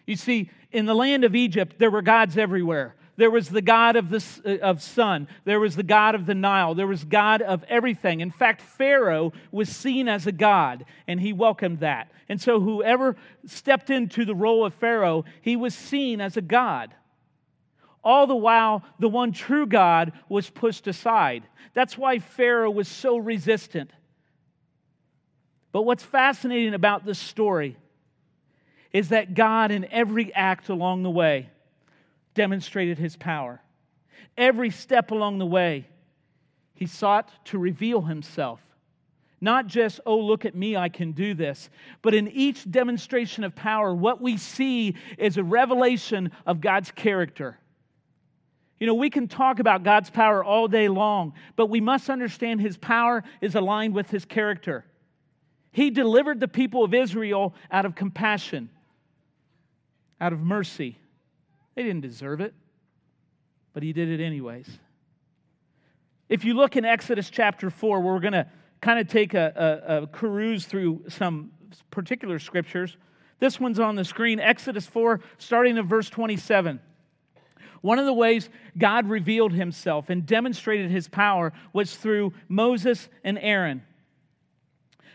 You 0.07 0.15
see, 0.15 0.49
in 0.71 0.85
the 0.85 0.95
land 0.95 1.25
of 1.25 1.35
Egypt, 1.35 1.75
there 1.77 1.91
were 1.91 2.01
gods 2.01 2.37
everywhere. 2.37 2.95
There 3.17 3.29
was 3.29 3.49
the 3.49 3.61
God 3.61 3.97
of 3.97 4.09
the 4.09 4.23
uh, 4.45 4.65
of 4.65 4.81
sun. 4.81 5.27
There 5.43 5.59
was 5.59 5.75
the 5.75 5.83
God 5.83 6.15
of 6.15 6.25
the 6.25 6.33
Nile. 6.33 6.73
There 6.73 6.87
was 6.87 7.03
God 7.03 7.41
of 7.41 7.65
everything. 7.65 8.21
In 8.21 8.31
fact, 8.31 8.61
Pharaoh 8.61 9.33
was 9.51 9.67
seen 9.67 10.07
as 10.07 10.25
a 10.25 10.31
God, 10.31 10.85
and 11.05 11.19
he 11.19 11.33
welcomed 11.33 11.81
that. 11.81 12.13
And 12.29 12.39
so, 12.39 12.61
whoever 12.61 13.17
stepped 13.45 13.89
into 13.89 14.23
the 14.23 14.33
role 14.33 14.65
of 14.65 14.73
Pharaoh, 14.73 15.25
he 15.41 15.57
was 15.57 15.75
seen 15.75 16.21
as 16.21 16.37
a 16.37 16.41
God. 16.41 16.95
All 18.05 18.25
the 18.25 18.35
while, 18.35 18.83
the 18.99 19.09
one 19.09 19.33
true 19.33 19.67
God 19.67 20.13
was 20.29 20.49
pushed 20.49 20.87
aside. 20.87 21.43
That's 21.73 21.97
why 21.97 22.19
Pharaoh 22.19 22.71
was 22.71 22.87
so 22.87 23.17
resistant. 23.17 23.91
But 25.71 25.83
what's 25.83 26.03
fascinating 26.03 26.73
about 26.73 27.05
this 27.05 27.19
story 27.19 27.77
is 28.91 29.09
that 29.09 29.33
God, 29.33 29.71
in 29.71 29.85
every 29.91 30.33
act 30.33 30.69
along 30.69 31.03
the 31.03 31.09
way, 31.09 31.49
demonstrated 32.33 32.97
his 32.97 33.15
power. 33.15 33.61
Every 34.37 34.69
step 34.69 35.11
along 35.11 35.39
the 35.39 35.45
way, 35.45 35.87
he 36.75 36.87
sought 36.87 37.31
to 37.45 37.57
reveal 37.57 38.01
himself. 38.01 38.59
Not 39.39 39.67
just, 39.67 39.99
oh, 40.05 40.19
look 40.19 40.45
at 40.45 40.55
me, 40.55 40.75
I 40.75 40.89
can 40.89 41.13
do 41.13 41.33
this. 41.33 41.69
But 42.01 42.13
in 42.13 42.27
each 42.27 42.69
demonstration 42.69 43.43
of 43.43 43.55
power, 43.55 43.93
what 43.93 44.21
we 44.21 44.37
see 44.37 44.95
is 45.17 45.37
a 45.37 45.43
revelation 45.43 46.31
of 46.45 46.61
God's 46.61 46.91
character. 46.91 47.57
You 48.79 48.87
know, 48.87 48.93
we 48.93 49.09
can 49.09 49.27
talk 49.27 49.59
about 49.59 49.83
God's 49.83 50.09
power 50.09 50.43
all 50.43 50.67
day 50.67 50.89
long, 50.89 51.33
but 51.55 51.67
we 51.67 51.81
must 51.81 52.09
understand 52.09 52.61
his 52.61 52.77
power 52.77 53.23
is 53.39 53.55
aligned 53.55 53.93
with 53.93 54.09
his 54.09 54.25
character. 54.25 54.85
He 55.71 55.89
delivered 55.89 56.39
the 56.39 56.47
people 56.47 56.83
of 56.83 56.93
Israel 56.93 57.53
out 57.71 57.85
of 57.85 57.95
compassion, 57.95 58.69
out 60.19 60.33
of 60.33 60.39
mercy. 60.41 60.97
They 61.75 61.83
didn't 61.83 62.01
deserve 62.01 62.41
it. 62.41 62.53
but 63.73 63.83
he 63.83 63.93
did 63.93 64.09
it 64.09 64.21
anyways. 64.21 64.67
If 66.27 66.43
you 66.43 66.53
look 66.53 66.75
in 66.75 66.85
Exodus 66.85 67.29
chapter 67.29 67.69
4, 67.69 68.01
we're 68.01 68.19
going 68.19 68.33
to 68.33 68.47
kind 68.81 68.99
of 68.99 69.07
take 69.07 69.33
a, 69.33 69.81
a, 69.87 70.03
a 70.03 70.59
through 70.59 71.03
some 71.09 71.51
particular 71.89 72.39
scriptures. 72.39 72.97
This 73.39 73.59
one's 73.59 73.79
on 73.79 73.95
the 73.95 74.05
screen 74.05 74.39
Exodus 74.39 74.85
4, 74.85 75.21
starting 75.37 75.77
at 75.77 75.85
verse 75.85 76.09
27. 76.09 76.79
One 77.81 77.97
of 77.97 78.05
the 78.05 78.13
ways 78.13 78.49
God 78.77 79.09
revealed 79.09 79.53
himself 79.53 80.09
and 80.09 80.25
demonstrated 80.25 80.91
his 80.91 81.07
power 81.07 81.51
was 81.73 81.95
through 81.95 82.33
Moses 82.47 83.09
and 83.23 83.39
Aaron. 83.39 83.83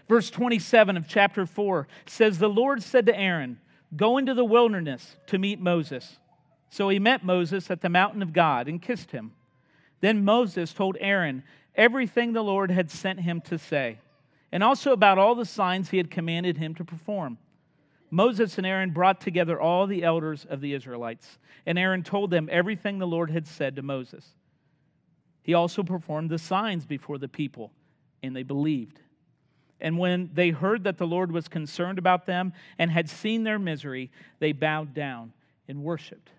Verse 0.08 0.30
27 0.30 0.96
of 0.96 1.08
chapter 1.08 1.46
4 1.46 1.88
says, 2.06 2.38
The 2.38 2.48
Lord 2.48 2.82
said 2.82 3.06
to 3.06 3.18
Aaron, 3.18 3.58
Go 3.94 4.18
into 4.18 4.34
the 4.34 4.44
wilderness 4.44 5.16
to 5.26 5.38
meet 5.38 5.60
Moses. 5.60 6.18
So 6.70 6.88
he 6.88 6.98
met 6.98 7.25
Moses 7.25 7.70
at 7.70 7.80
the 7.80 7.88
mountain 7.88 8.22
of 8.22 8.32
God 8.32 8.68
and 8.68 8.82
kissed 8.82 9.10
him. 9.10 9.32
Then 10.00 10.25
Moses 10.25 10.72
told 10.72 10.96
Aaron 11.00 11.42
everything 11.75 12.32
the 12.32 12.42
Lord 12.42 12.70
had 12.70 12.90
sent 12.90 13.20
him 13.20 13.40
to 13.42 13.58
say, 13.58 13.98
and 14.52 14.62
also 14.62 14.92
about 14.92 15.18
all 15.18 15.34
the 15.34 15.44
signs 15.44 15.90
he 15.90 15.96
had 15.96 16.10
commanded 16.10 16.56
him 16.56 16.75
to 16.75 16.84
perform. 16.84 17.38
Moses 18.10 18.56
and 18.58 18.66
Aaron 18.66 18.90
brought 18.90 19.20
together 19.20 19.60
all 19.60 19.86
the 19.86 20.04
elders 20.04 20.46
of 20.48 20.60
the 20.60 20.75
Israelites, 20.75 21.38
and 21.64 21.78
Aaron 21.78 22.02
told 22.02 22.30
them 22.30 22.48
everything 22.50 22.98
the 22.98 23.06
Lord 23.06 23.30
had 23.30 23.46
said 23.46 23.76
to 23.76 23.82
Moses. 23.82 24.34
He 25.42 25.54
also 25.54 25.82
performed 25.82 26.30
the 26.30 26.38
signs 26.38 26.84
before 26.84 27.18
the 27.18 27.28
people, 27.28 27.72
and 28.22 28.34
they 28.34 28.42
believed. 28.42 29.00
And 29.80 29.99
when 29.99 30.30
they 30.33 30.50
heard 30.50 30.85
that 30.85 30.99
the 30.99 31.06
Lord 31.06 31.30
was 31.30 31.49
concerned 31.49 31.99
about 31.99 32.26
them 32.26 32.52
and 32.78 32.90
had 32.90 33.11
seen 33.11 33.45
their 33.45 33.59
misery, 33.59 34.11
they 34.38 34.52
bowed 34.52 34.95
down 34.95 35.33
and 35.68 35.83
worshiped. 35.83 36.30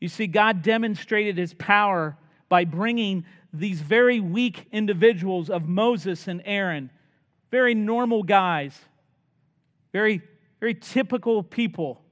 You 0.00 0.08
see, 0.08 0.26
God 0.26 0.62
demonstrated 0.62 1.38
his 1.38 1.54
power 1.54 2.16
by 2.48 2.64
bringing 2.64 3.24
these 3.52 3.80
very 3.80 4.20
weak 4.20 4.66
individuals 4.72 5.50
of 5.50 5.68
Moses 5.68 6.28
and 6.28 6.42
Aaron, 6.44 6.90
very 7.50 7.74
normal 7.74 8.22
guys, 8.22 8.78
very, 9.92 10.20
very 10.60 10.74
typical 10.74 11.42
people, 11.42 12.02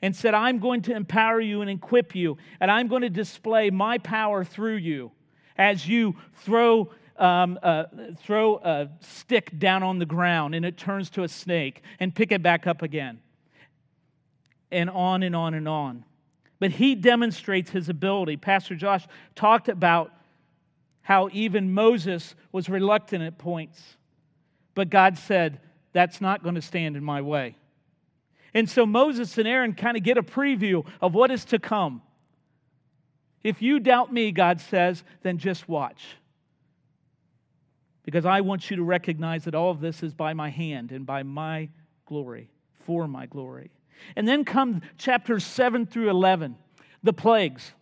and 0.00 0.14
said, 0.14 0.34
I'm 0.34 0.58
going 0.58 0.82
to 0.82 0.94
empower 0.94 1.40
you 1.40 1.60
and 1.60 1.70
equip 1.70 2.14
you, 2.14 2.38
and 2.60 2.70
I'm 2.70 2.88
going 2.88 3.02
to 3.02 3.10
display 3.10 3.70
my 3.70 3.98
power 3.98 4.44
through 4.44 4.76
you 4.76 5.10
as 5.56 5.86
you 5.86 6.16
throw. 6.36 6.90
Um, 7.16 7.60
uh, 7.62 7.84
throw 8.18 8.56
a 8.56 8.88
stick 9.00 9.56
down 9.56 9.84
on 9.84 10.00
the 10.00 10.06
ground 10.06 10.56
and 10.56 10.64
it 10.64 10.76
turns 10.76 11.10
to 11.10 11.22
a 11.22 11.28
snake 11.28 11.82
and 12.00 12.12
pick 12.12 12.32
it 12.32 12.42
back 12.42 12.66
up 12.66 12.82
again. 12.82 13.20
And 14.72 14.90
on 14.90 15.22
and 15.22 15.36
on 15.36 15.54
and 15.54 15.68
on. 15.68 16.04
But 16.58 16.72
he 16.72 16.96
demonstrates 16.96 17.70
his 17.70 17.88
ability. 17.88 18.36
Pastor 18.36 18.74
Josh 18.74 19.06
talked 19.36 19.68
about 19.68 20.12
how 21.02 21.28
even 21.32 21.72
Moses 21.72 22.34
was 22.50 22.68
reluctant 22.68 23.22
at 23.22 23.38
points. 23.38 23.80
But 24.74 24.90
God 24.90 25.16
said, 25.16 25.60
That's 25.92 26.20
not 26.20 26.42
going 26.42 26.56
to 26.56 26.62
stand 26.62 26.96
in 26.96 27.04
my 27.04 27.20
way. 27.20 27.56
And 28.54 28.70
so 28.70 28.86
Moses 28.86 29.36
and 29.36 29.48
Aaron 29.48 29.74
kind 29.74 29.96
of 29.96 30.02
get 30.02 30.16
a 30.16 30.22
preview 30.22 30.86
of 31.00 31.12
what 31.12 31.30
is 31.30 31.44
to 31.46 31.58
come. 31.58 32.02
If 33.42 33.60
you 33.60 33.80
doubt 33.80 34.12
me, 34.12 34.32
God 34.32 34.60
says, 34.60 35.02
then 35.22 35.38
just 35.38 35.68
watch. 35.68 36.02
Because 38.04 38.26
I 38.26 38.42
want 38.42 38.70
you 38.70 38.76
to 38.76 38.82
recognize 38.82 39.44
that 39.44 39.54
all 39.54 39.70
of 39.70 39.80
this 39.80 40.02
is 40.02 40.12
by 40.14 40.34
my 40.34 40.50
hand 40.50 40.92
and 40.92 41.06
by 41.06 41.22
my 41.22 41.70
glory, 42.06 42.50
for 42.84 43.08
my 43.08 43.26
glory. 43.26 43.70
And 44.16 44.28
then 44.28 44.44
come 44.44 44.82
chapters 44.98 45.44
7 45.44 45.86
through 45.86 46.10
11, 46.10 46.56
the 47.02 47.12
plagues. 47.12 47.72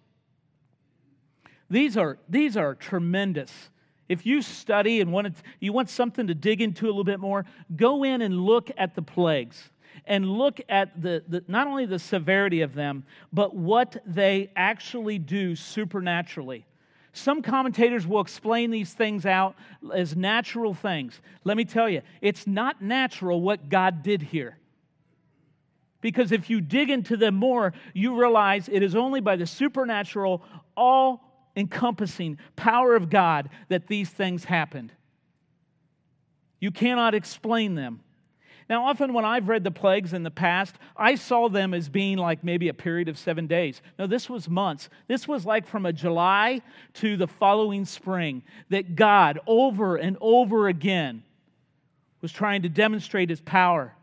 These 1.69 1.97
are, 1.97 2.19
these 2.29 2.57
are 2.57 2.75
tremendous. 2.75 3.71
If 4.09 4.27
you 4.27 4.43
study 4.43 5.01
and 5.01 5.11
want 5.11 5.35
to, 5.35 5.43
you 5.59 5.73
want 5.73 5.89
something 5.89 6.27
to 6.27 6.35
dig 6.35 6.61
into 6.61 6.85
a 6.85 6.89
little 6.89 7.03
bit 7.03 7.19
more, 7.19 7.47
go 7.75 8.05
in 8.05 8.21
and 8.23 8.39
look 8.39 8.71
at 8.77 8.95
the 8.95 9.03
plagues 9.03 9.71
and 10.07 10.29
look 10.29 10.61
at 10.69 11.01
the, 11.01 11.23
the, 11.29 11.45
not 11.49 11.67
only 11.67 11.87
the 11.87 11.99
severity 11.99 12.61
of 12.61 12.75
them, 12.75 13.05
but 13.33 13.55
what 13.55 13.97
they 14.07 14.51
actually 14.57 15.19
do 15.19 15.57
supernaturally. 15.57 16.67
Some 17.13 17.43
commentators 17.43 18.07
will 18.07 18.21
explain 18.21 18.71
these 18.71 18.93
things 18.93 19.27
out 19.27 19.55
as 19.95 20.17
natural 20.17 20.73
things. 20.73 21.21
Let 21.45 21.57
me 21.57 21.65
tell 21.65 21.89
you, 21.89 22.01
it's 22.23 22.47
not 22.47 22.81
natural 22.81 23.43
what 23.43 23.69
God 23.69 24.03
did 24.03 24.23
here. 24.23 24.59
Because 26.01 26.33
if 26.33 26.49
you 26.51 26.61
dig 26.61 26.91
into 26.91 27.17
them 27.17 27.35
more, 27.35 27.75
you 27.95 28.19
realize 28.19 28.69
it 28.69 28.83
is 28.83 28.97
only 28.97 29.21
by 29.21 29.37
the 29.37 29.47
supernatural, 29.47 30.43
all 30.77 31.51
encompassing 31.55 32.39
power 32.57 32.97
of 32.97 33.11
God 33.11 33.51
that 33.69 33.87
these 33.87 34.09
things 34.09 34.45
happened. 34.45 34.93
You 36.61 36.71
cannot 36.71 37.15
explain 37.15 37.75
them. 37.75 38.01
Now, 38.69 38.87
often 38.87 39.13
when 39.13 39.25
I've 39.25 39.49
read 39.49 39.65
the 39.65 39.71
plagues 39.71 40.13
in 40.13 40.23
the 40.23 40.31
past, 40.31 40.77
I 40.97 41.17
saw 41.17 41.49
them 41.49 41.75
as 41.75 41.89
being 41.89 42.19
like 42.19 42.45
maybe 42.45 42.69
a 42.69 42.75
period 42.75 43.09
of 43.09 43.19
seven 43.19 43.47
days. 43.47 43.83
No, 43.99 44.07
this 44.07 44.31
was 44.31 44.49
months. 44.49 44.89
This 45.09 45.27
was 45.27 45.45
like 45.45 45.67
from 45.67 45.87
a 45.87 45.93
July 45.93 46.63
to 46.95 47.17
the 47.17 47.27
following 47.27 47.85
spring 47.85 48.43
that 48.71 48.97
God, 48.97 49.41
over 49.47 49.97
and 49.97 50.17
over 50.21 50.69
again, 50.69 51.23
was 52.21 52.33
trying 52.33 52.63
to 52.63 52.69
demonstrate 52.69 53.31
his 53.31 53.41
power 53.41 53.95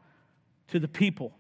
to 0.68 0.80
the 0.80 0.88
people. 0.88 1.34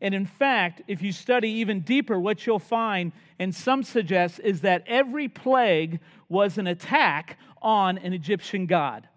And 0.00 0.14
in 0.14 0.26
fact, 0.26 0.82
if 0.86 1.00
you 1.00 1.10
study 1.10 1.48
even 1.48 1.80
deeper, 1.80 2.20
what 2.20 2.46
you'll 2.46 2.58
find, 2.58 3.12
and 3.38 3.54
some 3.54 3.82
suggest, 3.82 4.40
is 4.44 4.60
that 4.60 4.84
every 4.86 5.28
plague 5.28 6.00
was 6.28 6.58
an 6.58 6.66
attack 6.66 7.38
on 7.62 7.96
an 7.98 8.12
Egyptian 8.12 8.66
god. 8.66 9.08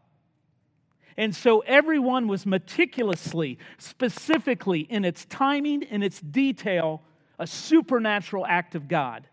And 1.20 1.36
so 1.36 1.60
everyone 1.60 2.30
was 2.30 2.46
meticulously, 2.46 3.60
specifically 3.78 4.80
in 4.80 5.04
its 5.04 5.26
timing, 5.26 5.82
in 5.82 6.02
its 6.02 6.22
detail, 6.22 7.02
a 7.38 7.46
supernatural 7.46 8.46
act 8.46 8.74
of 8.74 8.88
God. 8.88 9.28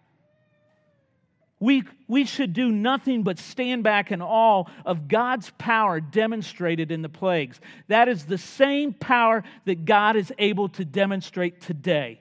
We, 1.61 1.85
we 2.09 2.25
should 2.25 2.55
do 2.55 2.73
nothing 2.73 3.23
but 3.23 3.39
stand 3.39 3.85
back 3.85 4.11
in 4.11 4.21
awe 4.21 4.65
of 4.85 5.07
God's 5.07 5.53
power 5.59 6.01
demonstrated 6.01 6.91
in 6.91 7.03
the 7.03 7.09
plagues. 7.09 7.61
That 7.87 8.09
is 8.09 8.25
the 8.25 8.37
same 8.37 8.93
power 8.93 9.45
that 9.65 9.85
God 9.85 10.17
is 10.17 10.33
able 10.39 10.69
to 10.71 10.85
demonstrate 10.85 11.61
today 11.61 12.21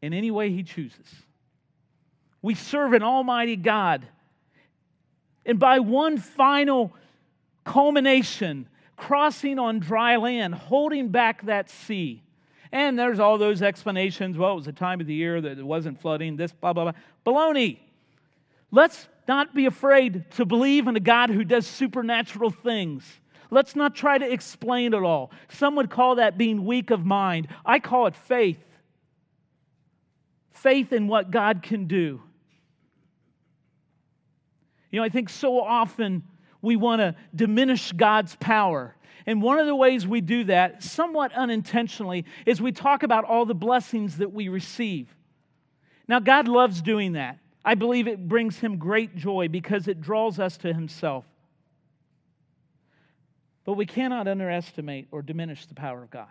in 0.00 0.14
any 0.14 0.30
way 0.30 0.48
He 0.48 0.62
chooses. 0.62 1.06
We 2.40 2.54
serve 2.54 2.94
an 2.94 3.02
Almighty 3.02 3.56
God. 3.56 4.06
And 5.44 5.58
by 5.58 5.80
one 5.80 6.16
final 6.16 6.94
culmination, 7.64 8.68
crossing 8.96 9.58
on 9.58 9.80
dry 9.80 10.16
land, 10.16 10.54
holding 10.54 11.08
back 11.08 11.44
that 11.46 11.70
sea, 11.70 12.22
and 12.72 12.98
there's 12.98 13.20
all 13.20 13.38
those 13.38 13.62
explanations. 13.62 14.36
Well, 14.36 14.52
it 14.52 14.56
was 14.56 14.66
a 14.66 14.72
time 14.72 15.00
of 15.00 15.06
the 15.06 15.14
year 15.14 15.40
that 15.40 15.58
it 15.58 15.64
wasn't 15.64 16.00
flooding, 16.00 16.36
this, 16.36 16.52
blah, 16.52 16.72
blah, 16.72 16.90
blah. 16.90 16.92
Baloney. 17.24 17.78
Let's 18.72 19.06
not 19.28 19.54
be 19.54 19.66
afraid 19.66 20.28
to 20.32 20.44
believe 20.44 20.88
in 20.88 20.96
a 20.96 21.00
God 21.00 21.30
who 21.30 21.44
does 21.44 21.66
supernatural 21.66 22.50
things. 22.50 23.04
Let's 23.50 23.76
not 23.76 23.94
try 23.94 24.18
to 24.18 24.30
explain 24.30 24.92
it 24.92 25.02
all. 25.04 25.30
Some 25.48 25.76
would 25.76 25.88
call 25.88 26.16
that 26.16 26.36
being 26.36 26.64
weak 26.64 26.90
of 26.90 27.06
mind. 27.06 27.46
I 27.64 27.78
call 27.78 28.08
it 28.08 28.16
faith. 28.16 28.58
Faith 30.50 30.92
in 30.92 31.06
what 31.06 31.30
God 31.30 31.62
can 31.62 31.86
do. 31.86 32.20
You 34.90 35.00
know, 35.00 35.04
I 35.04 35.08
think 35.08 35.28
so 35.28 35.60
often 35.60 36.24
we 36.64 36.76
want 36.76 37.00
to 37.00 37.14
diminish 37.34 37.92
God's 37.92 38.34
power 38.36 38.96
and 39.26 39.40
one 39.40 39.58
of 39.58 39.66
the 39.66 39.76
ways 39.76 40.06
we 40.06 40.20
do 40.20 40.44
that, 40.44 40.82
somewhat 40.82 41.32
unintentionally, 41.32 42.24
is 42.44 42.60
we 42.60 42.72
talk 42.72 43.02
about 43.02 43.24
all 43.24 43.46
the 43.46 43.54
blessings 43.54 44.18
that 44.18 44.32
we 44.32 44.48
receive. 44.48 45.14
Now, 46.06 46.20
God 46.20 46.46
loves 46.46 46.82
doing 46.82 47.12
that. 47.12 47.38
I 47.64 47.74
believe 47.74 48.06
it 48.06 48.28
brings 48.28 48.58
him 48.58 48.76
great 48.76 49.16
joy 49.16 49.48
because 49.48 49.88
it 49.88 50.02
draws 50.02 50.38
us 50.38 50.58
to 50.58 50.72
himself. 50.74 51.24
But 53.64 53.74
we 53.74 53.86
cannot 53.86 54.28
underestimate 54.28 55.08
or 55.10 55.22
diminish 55.22 55.64
the 55.64 55.74
power 55.74 56.02
of 56.02 56.10
God. 56.10 56.28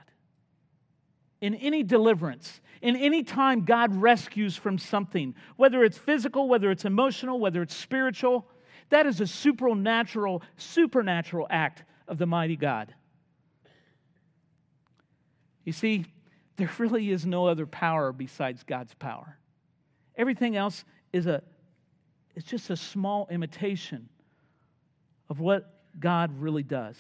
In 1.42 1.56
any 1.56 1.82
deliverance, 1.82 2.62
in 2.84 2.96
any 2.96 3.24
time 3.24 3.66
God 3.66 3.96
rescues 3.96 4.56
from 4.56 4.78
something, 4.78 5.34
whether 5.56 5.84
it's 5.84 5.98
physical, 5.98 6.48
whether 6.48 6.70
it's 6.70 6.86
emotional, 6.86 7.40
whether 7.40 7.64
it's 7.64 7.76
spiritual, 7.76 8.48
that 8.90 9.06
is 9.06 9.22
a 9.22 9.28
supernatural, 9.28 10.42
supernatural 10.58 11.48
act 11.50 11.84
of 12.08 12.18
the 12.18 12.26
mighty 12.26 12.56
God. 12.56 12.94
You 15.64 15.74
see, 15.74 16.06
there 16.58 16.70
really 16.78 17.10
is 17.10 17.26
no 17.26 17.48
other 17.48 17.66
power 17.66 18.12
besides 18.12 18.64
God's 18.64 18.94
power. 18.94 19.38
Everything 20.16 20.56
else 20.56 20.84
is 21.12 21.26
a 21.26 21.42
it's 22.36 22.48
just 22.48 22.70
a 22.70 22.76
small 22.76 23.28
imitation 23.30 24.10
of 25.30 25.40
what 25.40 25.72
God 26.00 26.32
really 26.40 26.64
does. 26.64 26.98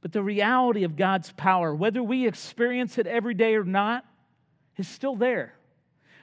But 0.00 0.12
the 0.12 0.22
reality 0.22 0.84
of 0.84 0.96
God's 0.96 1.32
power, 1.32 1.74
whether 1.74 2.02
we 2.02 2.26
experience 2.26 2.98
it 2.98 3.06
every 3.06 3.34
day 3.34 3.54
or 3.54 3.64
not, 3.64 4.04
is 4.76 4.88
still 4.88 5.16
there. 5.16 5.54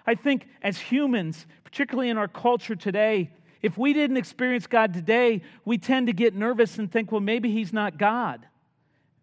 I 0.05 0.15
think 0.15 0.47
as 0.61 0.77
humans, 0.77 1.45
particularly 1.63 2.09
in 2.09 2.17
our 2.17 2.27
culture 2.27 2.75
today, 2.75 3.31
if 3.65 3.79
we 3.79 3.93
didn't 3.93 4.17
experience 4.17 4.67
God 4.67 4.93
today, 4.93 5.41
we 5.65 5.79
tend 5.79 6.05
to 6.05 6.13
get 6.13 6.35
nervous 6.35 6.77
and 6.77 6.91
think, 6.91 7.11
well, 7.11 7.19
maybe 7.19 7.49
He's 7.49 7.73
not 7.73 7.97
God. 7.97 8.45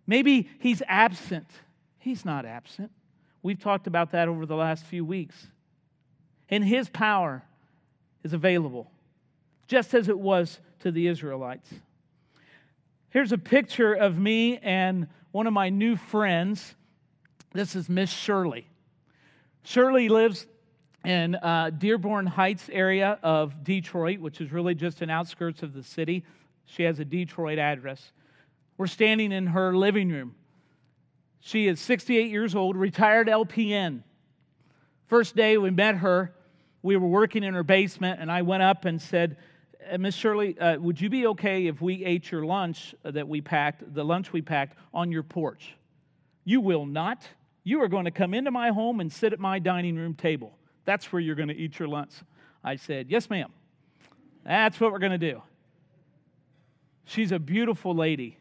Maybe 0.04 0.50
He's 0.58 0.82
absent. 0.88 1.46
He's 2.00 2.25
not 2.25 2.44
absent. 2.44 2.90
We've 3.44 3.61
talked 3.61 3.87
about 3.87 4.11
that 4.11 4.26
over 4.26 4.44
the 4.44 4.56
last 4.56 4.84
few 4.84 5.04
weeks. 5.04 5.46
And 6.49 6.64
His 6.64 6.88
power 6.88 7.44
is 8.25 8.32
available, 8.32 8.90
just 9.68 9.94
as 9.94 10.08
it 10.08 10.18
was 10.18 10.58
to 10.80 10.90
the 10.90 11.06
Israelites. 11.06 11.70
Here's 13.11 13.30
a 13.30 13.38
picture 13.38 13.94
of 13.94 14.18
me 14.18 14.58
and 14.58 15.06
one 15.30 15.46
of 15.46 15.52
my 15.52 15.68
new 15.68 15.94
friends. 15.94 16.75
This 17.52 17.76
is 17.76 17.88
Miss 17.88 18.11
Shirley. 18.11 18.66
Shirley 19.62 20.08
lives 20.08 20.49
in 21.04 21.35
uh, 21.35 21.71
Dearborn 21.76 22.26
Heights 22.26 22.68
area 22.73 23.18
of 23.23 23.64
Detroit, 23.64 24.21
which 24.21 24.40
is 24.40 24.52
really 24.52 24.75
just 24.75 25.02
an 25.02 25.11
outskirts 25.11 25.62
of 25.62 25.75
the 25.75 25.82
city. 25.82 26.25
She 26.66 26.85
has 26.85 27.00
a 27.00 27.04
Detroit 27.04 27.59
address. 27.59 28.12
We're 28.76 28.87
standing 28.87 29.32
in 29.32 29.49
her 29.49 29.76
living 29.76 30.11
room. 30.11 30.35
She 31.40 31.66
is 31.66 31.80
68 31.80 32.30
years 32.30 32.54
old, 32.54 32.76
retired 32.76 33.26
LPN. 33.26 34.02
First 35.06 35.35
day 35.35 35.59
we 35.59 35.71
met 35.71 35.97
her, 35.97 36.32
we 36.82 36.97
were 36.97 37.09
working 37.09 37.42
in 37.42 37.54
her 37.54 37.64
basement, 37.64 38.21
and 38.21 38.30
I 38.30 38.42
went 38.42 38.62
up 38.62 38.85
and 38.85 39.02
said, 39.02 39.37
uh, 39.90 39.99
Miss 39.99 40.14
Shirley, 40.14 40.59
uh, 40.59 40.78
would 40.78 41.00
you 41.00 41.11
be 41.11 41.26
okay 41.28 41.66
if 41.66 41.80
we 41.80 42.04
ate 42.04 42.30
your 42.30 42.44
lunch 42.44 42.94
that 43.02 43.26
we 43.26 43.40
packed, 43.40 43.92
the 43.92 44.04
lunch 44.04 44.32
we 44.32 44.40
packed, 44.40 44.78
on 44.94 45.11
your 45.11 45.25
porch? 45.25 45.75
You 46.44 46.61
will 46.61 46.87
not. 46.87 47.26
You 47.64 47.82
are 47.82 47.88
going 47.88 48.04
to 48.04 48.11
come 48.11 48.35
into 48.35 48.50
my 48.50 48.71
home 48.71 49.00
and 49.00 49.12
sit 49.12 49.32
at 49.32 49.40
my 49.40 49.59
dining 49.59 49.97
room 49.97 50.14
table. 50.14 50.56
That's 50.84 51.12
where 51.12 51.20
you're 51.20 51.34
going 51.34 51.48
to 51.48 51.56
eat 51.56 51.78
your 51.78 51.88
lunch. 51.88 52.12
I 52.64 52.76
said, 52.76 53.06
Yes, 53.08 53.30
ma'am. 53.30 53.52
That's 54.44 54.80
what 54.80 54.92
we're 54.92 54.98
going 54.98 55.12
to 55.12 55.18
do. 55.18 55.42
She's 57.04 57.32
a 57.32 57.38
beautiful 57.38 57.94
lady. 57.94 58.38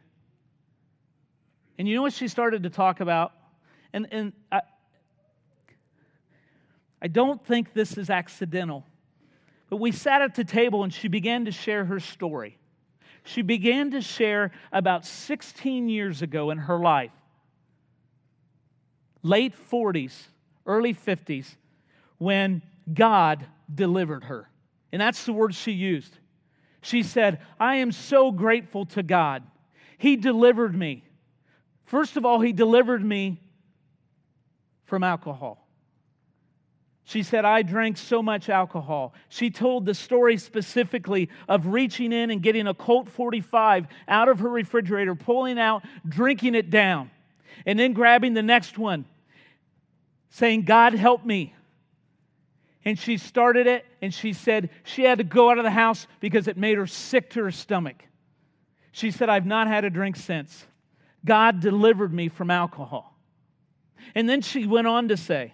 And 1.78 1.88
you 1.88 1.96
know 1.96 2.02
what 2.04 2.14
she 2.14 2.28
started 2.28 2.64
to 2.64 2.70
talk 2.70 3.00
about? 3.00 3.34
And, 3.94 4.08
and 4.12 4.34
I, 4.52 4.62
I 7.02 7.08
don't 7.08 7.44
think 7.46 7.74
this 7.74 7.98
is 7.98 8.10
accidental. 8.10 8.86
But 9.70 9.78
we 9.78 9.92
sat 9.92 10.22
at 10.22 10.36
the 10.36 10.44
table 10.44 10.84
and 10.84 10.94
she 10.94 11.08
began 11.08 11.46
to 11.46 11.52
share 11.52 11.86
her 11.86 12.00
story. 12.00 12.58
She 13.24 13.42
began 13.42 13.92
to 13.92 14.02
share 14.02 14.52
about 14.72 15.06
16 15.06 15.90
years 15.90 16.22
ago 16.22 16.50
in 16.50 16.58
her 16.58 16.80
life, 16.80 17.12
late 19.22 19.54
40s, 19.72 20.14
early 20.66 20.94
50s, 20.94 21.56
when 22.22 22.62
God 22.94 23.44
delivered 23.74 24.26
her. 24.26 24.48
And 24.92 25.02
that's 25.02 25.26
the 25.26 25.34
word 25.34 25.56
she 25.56 25.72
used. 25.72 26.16
She 26.84 27.02
said, 27.02 27.40
I 27.60 27.78
am 27.78 27.92
so 27.92 28.32
grateful 28.32 28.86
to 28.88 29.02
God. 29.02 29.42
He 29.98 30.18
delivered 30.18 30.78
me. 30.78 31.04
First 31.86 32.18
of 32.18 32.26
all, 32.26 32.40
He 32.40 32.54
delivered 32.54 33.04
me 33.04 33.42
from 34.86 35.04
alcohol. 35.04 35.68
She 37.06 37.24
said, 37.24 37.44
I 37.44 37.64
drank 37.64 37.98
so 37.98 38.22
much 38.22 38.50
alcohol. 38.50 39.16
She 39.30 39.50
told 39.50 39.88
the 39.88 39.96
story 39.96 40.38
specifically 40.38 41.28
of 41.50 41.66
reaching 41.66 42.14
in 42.14 42.30
and 42.30 42.40
getting 42.40 42.68
a 42.68 42.76
Colt 42.76 43.10
45 43.10 43.88
out 44.08 44.30
of 44.30 44.38
her 44.42 44.50
refrigerator, 44.50 45.16
pulling 45.16 45.58
out, 45.58 45.84
drinking 46.08 46.54
it 46.54 46.70
down, 46.70 47.10
and 47.66 47.80
then 47.80 47.94
grabbing 47.94 48.36
the 48.36 48.44
next 48.44 48.78
one, 48.78 49.06
saying, 50.30 50.66
God, 50.66 50.94
help 50.94 51.26
me 51.26 51.56
and 52.84 52.98
she 52.98 53.18
started 53.18 53.68
it 53.68 53.86
and 54.02 54.14
she 54.14 54.34
said 54.34 54.70
she 54.84 55.04
had 55.04 55.20
to 55.20 55.24
go 55.24 55.52
out 55.52 55.58
of 55.58 55.64
the 55.64 55.72
house 55.72 56.08
because 56.20 56.48
it 56.48 56.58
made 56.58 56.78
her 56.78 56.88
sick 56.88 57.30
to 57.32 57.44
her 57.44 57.52
stomach. 57.52 58.04
She 58.92 59.12
said, 59.12 59.30
I've 59.30 59.46
not 59.46 59.68
had 59.68 59.86
a 59.86 59.90
drink 59.90 60.16
since. 60.16 60.66
God 61.24 61.60
delivered 61.60 62.14
me 62.14 62.30
from 62.30 62.50
alcohol. 62.50 63.16
And 64.16 64.28
then 64.28 64.42
she 64.42 64.66
went 64.66 64.88
on 64.88 65.10
to 65.10 65.18
say, 65.18 65.54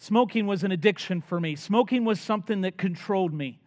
Smoking 0.00 0.46
was 0.46 0.62
an 0.62 0.70
addiction 0.70 1.20
for 1.20 1.40
me. 1.40 1.56
Smoking 1.56 2.04
was 2.04 2.20
something 2.20 2.60
that 2.60 2.78
controlled 2.78 3.34
me, 3.34 3.58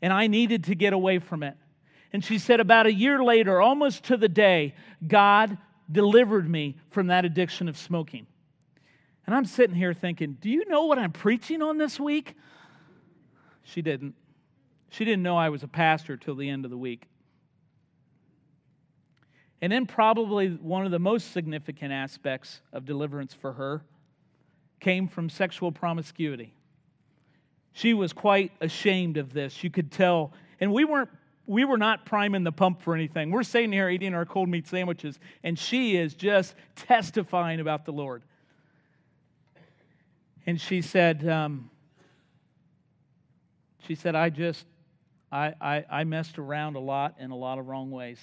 and 0.00 0.12
I 0.12 0.28
needed 0.28 0.64
to 0.64 0.76
get 0.76 0.92
away 0.92 1.18
from 1.18 1.42
it. 1.42 1.56
And 2.12 2.24
she 2.24 2.38
said, 2.38 2.60
about 2.60 2.86
a 2.86 2.92
year 2.92 3.24
later, 3.24 3.60
almost 3.60 4.04
to 4.04 4.16
the 4.16 4.28
day, 4.28 4.74
God 5.06 5.58
delivered 5.90 6.48
me 6.48 6.76
from 6.90 7.08
that 7.08 7.24
addiction 7.24 7.68
of 7.68 7.76
smoking. 7.76 8.26
And 9.26 9.34
I'm 9.34 9.44
sitting 9.44 9.76
here 9.76 9.94
thinking, 9.94 10.36
do 10.40 10.50
you 10.50 10.64
know 10.68 10.86
what 10.86 10.98
I'm 10.98 11.12
preaching 11.12 11.62
on 11.62 11.78
this 11.78 12.00
week? 12.00 12.34
She 13.62 13.82
didn't. 13.82 14.14
She 14.90 15.04
didn't 15.04 15.22
know 15.22 15.36
I 15.36 15.48
was 15.48 15.62
a 15.62 15.68
pastor 15.68 16.16
till 16.16 16.34
the 16.34 16.48
end 16.48 16.64
of 16.64 16.70
the 16.70 16.76
week. 16.76 17.06
And 19.60 19.72
then, 19.72 19.86
probably 19.86 20.48
one 20.48 20.84
of 20.84 20.90
the 20.90 20.98
most 20.98 21.32
significant 21.32 21.92
aspects 21.92 22.60
of 22.72 22.84
deliverance 22.84 23.32
for 23.32 23.52
her 23.52 23.84
came 24.80 25.06
from 25.06 25.30
sexual 25.30 25.70
promiscuity. 25.70 26.52
She 27.72 27.94
was 27.94 28.12
quite 28.12 28.52
ashamed 28.60 29.16
of 29.16 29.32
this. 29.32 29.62
You 29.62 29.70
could 29.70 29.92
tell. 29.92 30.32
And 30.60 30.72
we 30.72 30.84
weren't 30.84 31.10
we 31.46 31.64
were 31.64 31.78
not 31.78 32.06
priming 32.06 32.44
the 32.44 32.52
pump 32.52 32.82
for 32.82 32.94
anything. 32.94 33.30
We're 33.30 33.42
sitting 33.42 33.72
here 33.72 33.88
eating 33.88 34.14
our 34.14 34.24
cold 34.24 34.48
meat 34.48 34.66
sandwiches, 34.66 35.18
and 35.42 35.58
she 35.58 35.96
is 35.96 36.14
just 36.14 36.54
testifying 36.76 37.60
about 37.60 37.84
the 37.84 37.92
Lord. 37.92 38.22
And 40.46 40.60
she 40.60 40.82
said, 40.82 41.28
um, 41.28 41.70
she 43.86 43.94
said, 43.94 44.14
I 44.14 44.30
just, 44.30 44.66
I, 45.30 45.54
I, 45.60 45.84
I 45.90 46.04
messed 46.04 46.38
around 46.38 46.76
a 46.76 46.80
lot 46.80 47.16
in 47.18 47.30
a 47.30 47.36
lot 47.36 47.58
of 47.58 47.68
wrong 47.68 47.90
ways. 47.90 48.18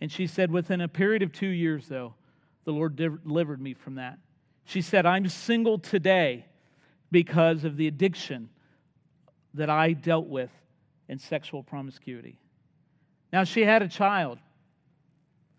And 0.00 0.10
she 0.10 0.26
said, 0.26 0.50
within 0.50 0.80
a 0.80 0.88
period 0.88 1.22
of 1.22 1.32
two 1.32 1.48
years, 1.48 1.88
though, 1.88 2.14
the 2.64 2.72
Lord 2.72 2.96
delivered 2.96 3.60
me 3.60 3.74
from 3.74 3.96
that. 3.96 4.18
She 4.64 4.82
said, 4.82 5.06
I'm 5.06 5.28
single 5.28 5.78
today 5.78 6.46
because 7.10 7.64
of 7.64 7.76
the 7.76 7.88
addiction 7.88 8.50
that 9.54 9.70
I 9.70 9.92
dealt 9.94 10.26
with 10.26 10.50
in 11.08 11.18
sexual 11.18 11.62
promiscuity. 11.62 12.38
Now, 13.32 13.44
she 13.44 13.64
had 13.64 13.82
a 13.82 13.88
child. 13.88 14.38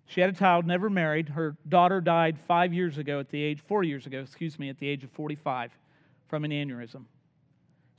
She 0.10 0.22
had 0.22 0.32
a 0.32 0.34
child, 0.34 0.66
never 0.66 0.90
married. 0.90 1.30
Her 1.30 1.56
daughter 1.68 2.02
died 2.02 2.40
five 2.48 2.74
years 2.74 2.98
ago 2.98 3.20
at 3.20 3.30
the 3.30 3.40
age, 3.40 3.62
four 3.68 3.84
years 3.84 4.08
ago, 4.08 4.22
excuse 4.22 4.58
me, 4.58 4.68
at 4.68 4.80
the 4.80 4.88
age 4.88 5.04
of 5.04 5.12
45 5.12 5.72
from 6.28 6.44
an 6.46 6.50
aneurysm. 6.50 7.04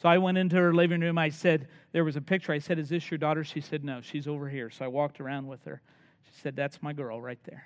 So 0.02 0.08
I 0.08 0.18
went 0.18 0.36
into 0.36 0.56
her 0.56 0.74
living 0.74 1.02
room. 1.02 1.18
I 1.18 1.28
said, 1.28 1.68
there 1.92 2.02
was 2.02 2.16
a 2.16 2.20
picture. 2.20 2.52
I 2.52 2.58
said, 2.58 2.80
Is 2.80 2.88
this 2.88 3.12
your 3.12 3.18
daughter? 3.18 3.44
She 3.44 3.60
said, 3.60 3.84
No, 3.84 4.00
she's 4.00 4.26
over 4.26 4.48
here. 4.48 4.70
So 4.70 4.84
I 4.84 4.88
walked 4.88 5.20
around 5.20 5.46
with 5.46 5.62
her. 5.66 5.82
She 6.24 6.40
said, 6.40 6.56
That's 6.56 6.82
my 6.82 6.92
girl 6.92 7.20
right 7.20 7.38
there. 7.44 7.64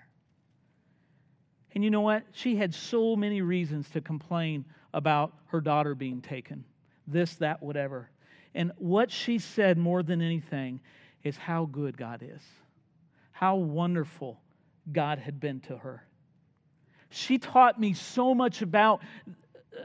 And 1.75 1.83
you 1.83 1.91
know 1.91 2.03
what? 2.03 2.25
She 2.33 2.55
had 2.57 2.75
so 2.75 3.17
many 3.17 3.41
reasons 3.41 3.89
to 3.91 4.03
complain 4.03 4.67
about 4.93 5.33
her 5.47 5.63
daughter 5.63 5.95
being 5.95 6.21
taken 6.21 6.67
this, 7.07 7.37
that, 7.37 7.63
whatever. 7.63 8.11
And 8.55 8.73
what 8.77 9.11
she 9.11 9.39
said 9.39 9.79
more 9.79 10.03
than 10.03 10.21
anything 10.21 10.81
is 11.23 11.39
how 11.39 11.65
good 11.65 11.97
God 11.97 12.23
is 12.23 12.43
how 13.35 13.57
wonderful 13.57 14.41
God 14.93 15.19
had 15.19 15.41
been 15.41 15.59
to 15.63 15.77
her. 15.77 16.07
She 17.11 17.39
taught 17.39 17.81
me 17.81 17.93
so 17.93 18.33
much 18.33 18.63
about, 18.63 19.03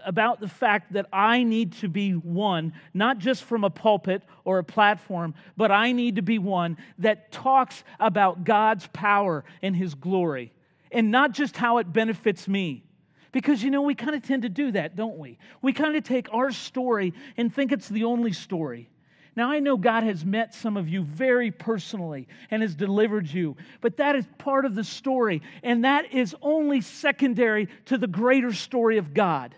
about 0.05 0.39
the 0.39 0.47
fact 0.47 0.93
that 0.93 1.07
I 1.11 1.41
need 1.41 1.73
to 1.77 1.89
be 1.89 2.11
one, 2.11 2.73
not 2.93 3.17
just 3.17 3.43
from 3.43 3.63
a 3.63 3.71
pulpit 3.71 4.21
or 4.45 4.59
a 4.59 4.63
platform, 4.63 5.33
but 5.57 5.71
I 5.71 5.93
need 5.93 6.17
to 6.17 6.21
be 6.21 6.37
one 6.37 6.77
that 6.99 7.31
talks 7.31 7.83
about 7.99 8.43
God's 8.43 8.85
power 8.93 9.43
and 9.63 9.75
His 9.75 9.95
glory, 9.95 10.53
and 10.91 11.09
not 11.09 11.31
just 11.31 11.57
how 11.57 11.79
it 11.79 11.91
benefits 11.91 12.47
me. 12.47 12.83
Because, 13.31 13.63
you 13.63 13.71
know, 13.71 13.81
we 13.81 13.95
kind 13.95 14.15
of 14.15 14.21
tend 14.21 14.43
to 14.43 14.49
do 14.49 14.71
that, 14.73 14.95
don't 14.95 15.17
we? 15.17 15.39
We 15.63 15.73
kind 15.73 15.95
of 15.95 16.03
take 16.03 16.31
our 16.31 16.51
story 16.51 17.15
and 17.35 17.53
think 17.53 17.71
it's 17.71 17.89
the 17.89 18.03
only 18.03 18.31
story. 18.31 18.89
Now, 19.35 19.51
I 19.51 19.59
know 19.59 19.77
God 19.77 20.03
has 20.03 20.25
met 20.25 20.53
some 20.53 20.75
of 20.75 20.89
you 20.89 21.03
very 21.03 21.51
personally 21.51 22.27
and 22.51 22.61
has 22.61 22.75
delivered 22.75 23.27
you, 23.27 23.55
but 23.81 23.97
that 23.97 24.15
is 24.15 24.25
part 24.37 24.65
of 24.65 24.75
the 24.75 24.83
story, 24.83 25.41
and 25.63 25.85
that 25.85 26.13
is 26.13 26.35
only 26.41 26.81
secondary 26.81 27.69
to 27.85 27.97
the 27.97 28.07
greater 28.07 28.53
story 28.53 28.97
of 28.97 29.13
God. 29.13 29.55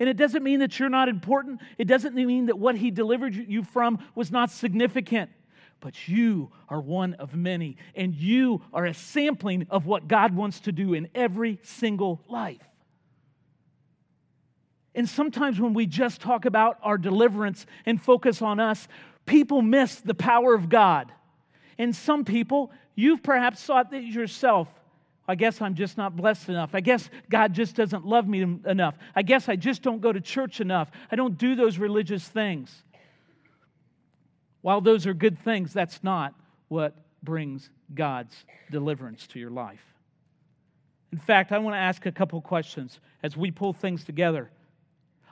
And 0.00 0.08
it 0.08 0.16
doesn't 0.16 0.42
mean 0.42 0.60
that 0.60 0.78
you're 0.78 0.88
not 0.88 1.08
important, 1.08 1.60
it 1.76 1.86
doesn't 1.86 2.14
mean 2.14 2.46
that 2.46 2.58
what 2.58 2.76
He 2.76 2.90
delivered 2.90 3.34
you 3.34 3.62
from 3.62 3.98
was 4.14 4.30
not 4.30 4.50
significant. 4.50 5.30
But 5.80 6.08
you 6.08 6.50
are 6.68 6.80
one 6.80 7.14
of 7.14 7.34
many, 7.34 7.76
and 7.94 8.14
you 8.14 8.62
are 8.72 8.86
a 8.86 8.94
sampling 8.94 9.66
of 9.70 9.86
what 9.86 10.08
God 10.08 10.34
wants 10.34 10.60
to 10.60 10.72
do 10.72 10.94
in 10.94 11.08
every 11.14 11.60
single 11.62 12.20
life. 12.28 12.67
And 14.98 15.08
sometimes 15.08 15.60
when 15.60 15.74
we 15.74 15.86
just 15.86 16.20
talk 16.20 16.44
about 16.44 16.76
our 16.82 16.98
deliverance 16.98 17.66
and 17.86 18.02
focus 18.02 18.42
on 18.42 18.58
us, 18.58 18.88
people 19.26 19.62
miss 19.62 19.94
the 20.00 20.12
power 20.12 20.56
of 20.56 20.68
God. 20.68 21.12
And 21.78 21.94
some 21.94 22.24
people, 22.24 22.72
you've 22.96 23.22
perhaps 23.22 23.62
thought 23.62 23.92
that 23.92 24.02
yourself, 24.02 24.66
I 25.28 25.36
guess 25.36 25.62
I'm 25.62 25.76
just 25.76 25.98
not 25.98 26.16
blessed 26.16 26.48
enough. 26.48 26.70
I 26.74 26.80
guess 26.80 27.10
God 27.30 27.54
just 27.54 27.76
doesn't 27.76 28.06
love 28.06 28.26
me 28.26 28.42
enough. 28.66 28.98
I 29.14 29.22
guess 29.22 29.48
I 29.48 29.54
just 29.54 29.82
don't 29.82 30.00
go 30.00 30.10
to 30.10 30.20
church 30.20 30.60
enough. 30.60 30.90
I 31.12 31.14
don't 31.14 31.38
do 31.38 31.54
those 31.54 31.78
religious 31.78 32.26
things. 32.26 32.82
While 34.62 34.80
those 34.80 35.06
are 35.06 35.14
good 35.14 35.38
things, 35.38 35.72
that's 35.72 36.02
not 36.02 36.34
what 36.66 36.96
brings 37.22 37.70
God's 37.94 38.34
deliverance 38.72 39.28
to 39.28 39.38
your 39.38 39.50
life. 39.50 39.94
In 41.12 41.18
fact, 41.18 41.52
I 41.52 41.58
want 41.58 41.74
to 41.74 41.78
ask 41.78 42.04
a 42.04 42.10
couple 42.10 42.40
questions 42.40 42.98
as 43.22 43.36
we 43.36 43.52
pull 43.52 43.72
things 43.72 44.02
together. 44.02 44.50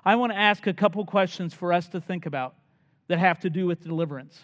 I 0.07 0.15
want 0.15 0.31
to 0.31 0.39
ask 0.39 0.69
a 0.69 0.73
couple 0.73 1.05
questions 1.05 1.53
for 1.53 1.73
us 1.73 1.89
to 1.89 2.01
think 2.01 2.27
about 2.27 2.55
that 3.09 3.19
have 3.19 3.41
to 3.41 3.51
do 3.51 3.67
with 3.67 3.83
deliverance. 3.83 4.41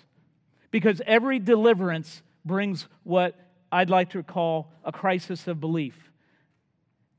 Because 0.73 1.01
every 1.07 1.39
deliverance 1.39 2.21
brings 2.45 2.89
what 3.05 3.39
I'd 3.71 3.89
like 3.89 4.11
to 4.11 4.25
call 4.25 4.73
a 4.85 4.91
crisis 4.91 5.47
of 5.47 5.61
belief. 5.61 6.11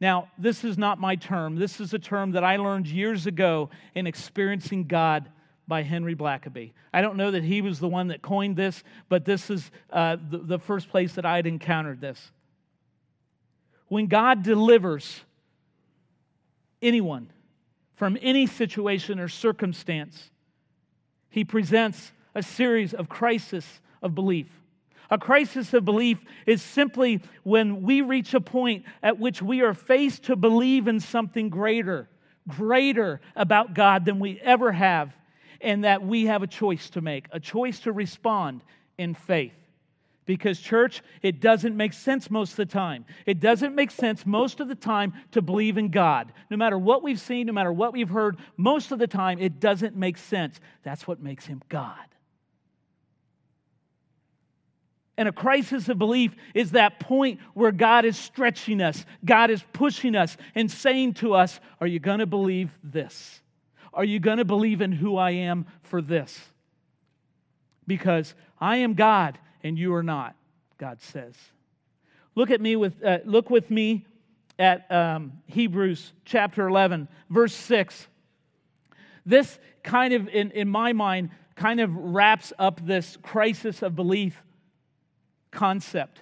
Now, 0.02 0.28
this 0.38 0.66
is 0.66 0.78
not 0.78 1.00
my 1.00 1.16
term. 1.16 1.56
This 1.56 1.80
is 1.80 1.94
a 1.94 2.00
term 2.00 2.32
that 2.32 2.44
I 2.44 2.58
learned 2.58 2.88
years 2.88 3.28
ago 3.28 3.70
in 3.96 4.08
experiencing 4.08 4.88
God 4.88 5.30
by 5.66 5.82
Henry 5.82 6.14
Blackaby. 6.14 6.74
I 6.94 7.02
don't 7.02 7.16
know 7.16 7.32
that 7.32 7.46
he 7.46 7.62
was 7.62 7.80
the 7.80 7.88
one 7.88 8.10
that 8.10 8.22
coined 8.22 8.58
this, 8.58 8.84
but 9.08 9.24
this 9.24 9.50
is 9.50 9.72
uh, 9.90 10.18
the, 10.30 10.40
the 10.40 10.60
first 10.60 10.90
place 10.90 11.14
that 11.14 11.26
I'd 11.26 11.48
encountered 11.48 12.02
this. 12.02 12.32
When 13.88 14.08
God 14.08 14.44
delivers 14.44 15.22
anyone 16.82 17.30
from 18.04 18.18
any 18.22 18.46
situation 18.46 19.18
or 19.18 19.30
circumstance, 19.30 20.30
he 21.30 21.46
presents 21.46 22.12
a 22.36 22.44
series 22.44 22.94
of 22.94 23.08
crises 23.08 23.66
of 24.02 24.14
belief. 24.14 24.50
A 25.10 25.18
crisis 25.18 25.74
of 25.74 25.86
belief 25.86 26.22
is 26.46 26.62
simply 26.62 27.22
when 27.44 27.82
we 27.82 28.02
reach 28.02 28.34
a 28.34 28.42
point 28.42 28.84
at 29.02 29.20
which 29.20 29.42
we 29.42 29.62
are 29.62 29.74
faced 29.74 30.24
to 30.24 30.36
believe 30.36 30.90
in 30.90 31.00
something 31.00 31.48
greater, 31.48 32.10
greater 32.46 33.22
about 33.38 33.74
God 33.74 34.04
than 34.04 34.20
we 34.20 34.38
ever 34.42 34.74
have 34.74 35.16
and 35.62 35.86
that 35.86 36.06
we 36.06 36.26
have 36.26 36.44
a 36.44 36.48
choice 36.48 36.90
to 36.90 37.00
make, 37.00 37.28
a 37.32 37.40
choice 37.40 37.80
to 37.80 37.94
respond 37.94 38.64
in 38.98 39.14
faith. 39.14 39.54
Because, 40.26 40.60
church, 40.60 41.02
it 41.22 41.42
doesn't 41.42 41.76
make 41.76 41.92
sense 41.92 42.32
most 42.32 42.52
of 42.52 42.58
the 42.58 42.66
time. 42.66 43.06
It 43.26 43.40
doesn't 43.42 43.76
make 43.76 43.92
sense 43.92 44.26
most 44.26 44.62
of 44.62 44.70
the 44.70 44.76
time 44.76 45.14
to 45.32 45.42
believe 45.42 45.78
in 45.78 45.90
God. 45.90 46.32
No 46.50 46.56
matter 46.56 46.78
what 46.78 47.04
we've 47.04 47.20
seen, 47.20 47.48
no 47.48 47.54
matter 47.54 47.74
what 47.74 47.92
we've 47.92 48.10
heard, 48.10 48.38
most 48.56 48.92
of 48.92 49.00
the 49.00 49.08
time 49.08 49.40
it 49.40 49.60
doesn't 49.60 49.96
make 49.96 50.18
sense. 50.18 50.60
That's 50.84 51.06
what 51.06 51.22
makes 51.22 51.46
Him 51.46 51.62
God. 51.68 51.98
And 55.18 55.28
a 55.28 55.34
crisis 55.34 55.90
of 55.90 56.00
belief 56.00 56.36
is 56.54 56.72
that 56.72 57.00
point 57.00 57.40
where 57.54 57.72
God 57.72 58.06
is 58.06 58.18
stretching 58.18 58.82
us, 58.82 59.06
God 59.24 59.52
is 59.52 59.64
pushing 59.74 60.16
us, 60.16 60.38
and 60.56 60.72
saying 60.72 61.16
to 61.16 61.34
us, 61.34 61.60
Are 61.82 61.88
you 61.88 62.00
going 62.00 62.20
to 62.20 62.26
believe 62.26 62.72
this? 62.84 63.42
Are 63.94 64.06
you 64.06 64.20
going 64.20 64.38
to 64.38 64.46
believe 64.46 64.82
in 64.82 64.92
who 64.92 65.18
I 65.18 65.32
am 65.32 65.68
for 65.84 66.02
this? 66.02 66.40
Because 67.86 68.34
I 68.60 68.78
am 68.78 68.96
God 68.96 69.38
and 69.64 69.78
you 69.78 69.94
are 69.94 70.04
not, 70.04 70.36
God 70.78 71.02
says. 71.02 71.36
Look 72.36 72.52
at 72.52 72.62
me 72.62 72.76
with, 72.76 73.04
uh, 73.04 73.20
look 73.26 73.50
with 73.50 73.70
me 73.70 74.06
at 74.60 74.92
um, 74.92 75.34
Hebrews 75.48 76.14
chapter 76.26 76.68
11, 76.68 77.08
verse 77.30 77.54
6. 77.56 78.08
This 79.26 79.60
kind 79.84 80.14
of, 80.14 80.28
in, 80.28 80.52
in 80.52 80.68
my 80.68 80.94
mind, 80.94 81.30
kind 81.56 81.80
of 81.80 81.96
wraps 81.96 82.52
up 82.58 82.86
this 82.86 83.18
crisis 83.22 83.82
of 83.82 83.96
belief 83.96 84.44
concept. 85.52 86.22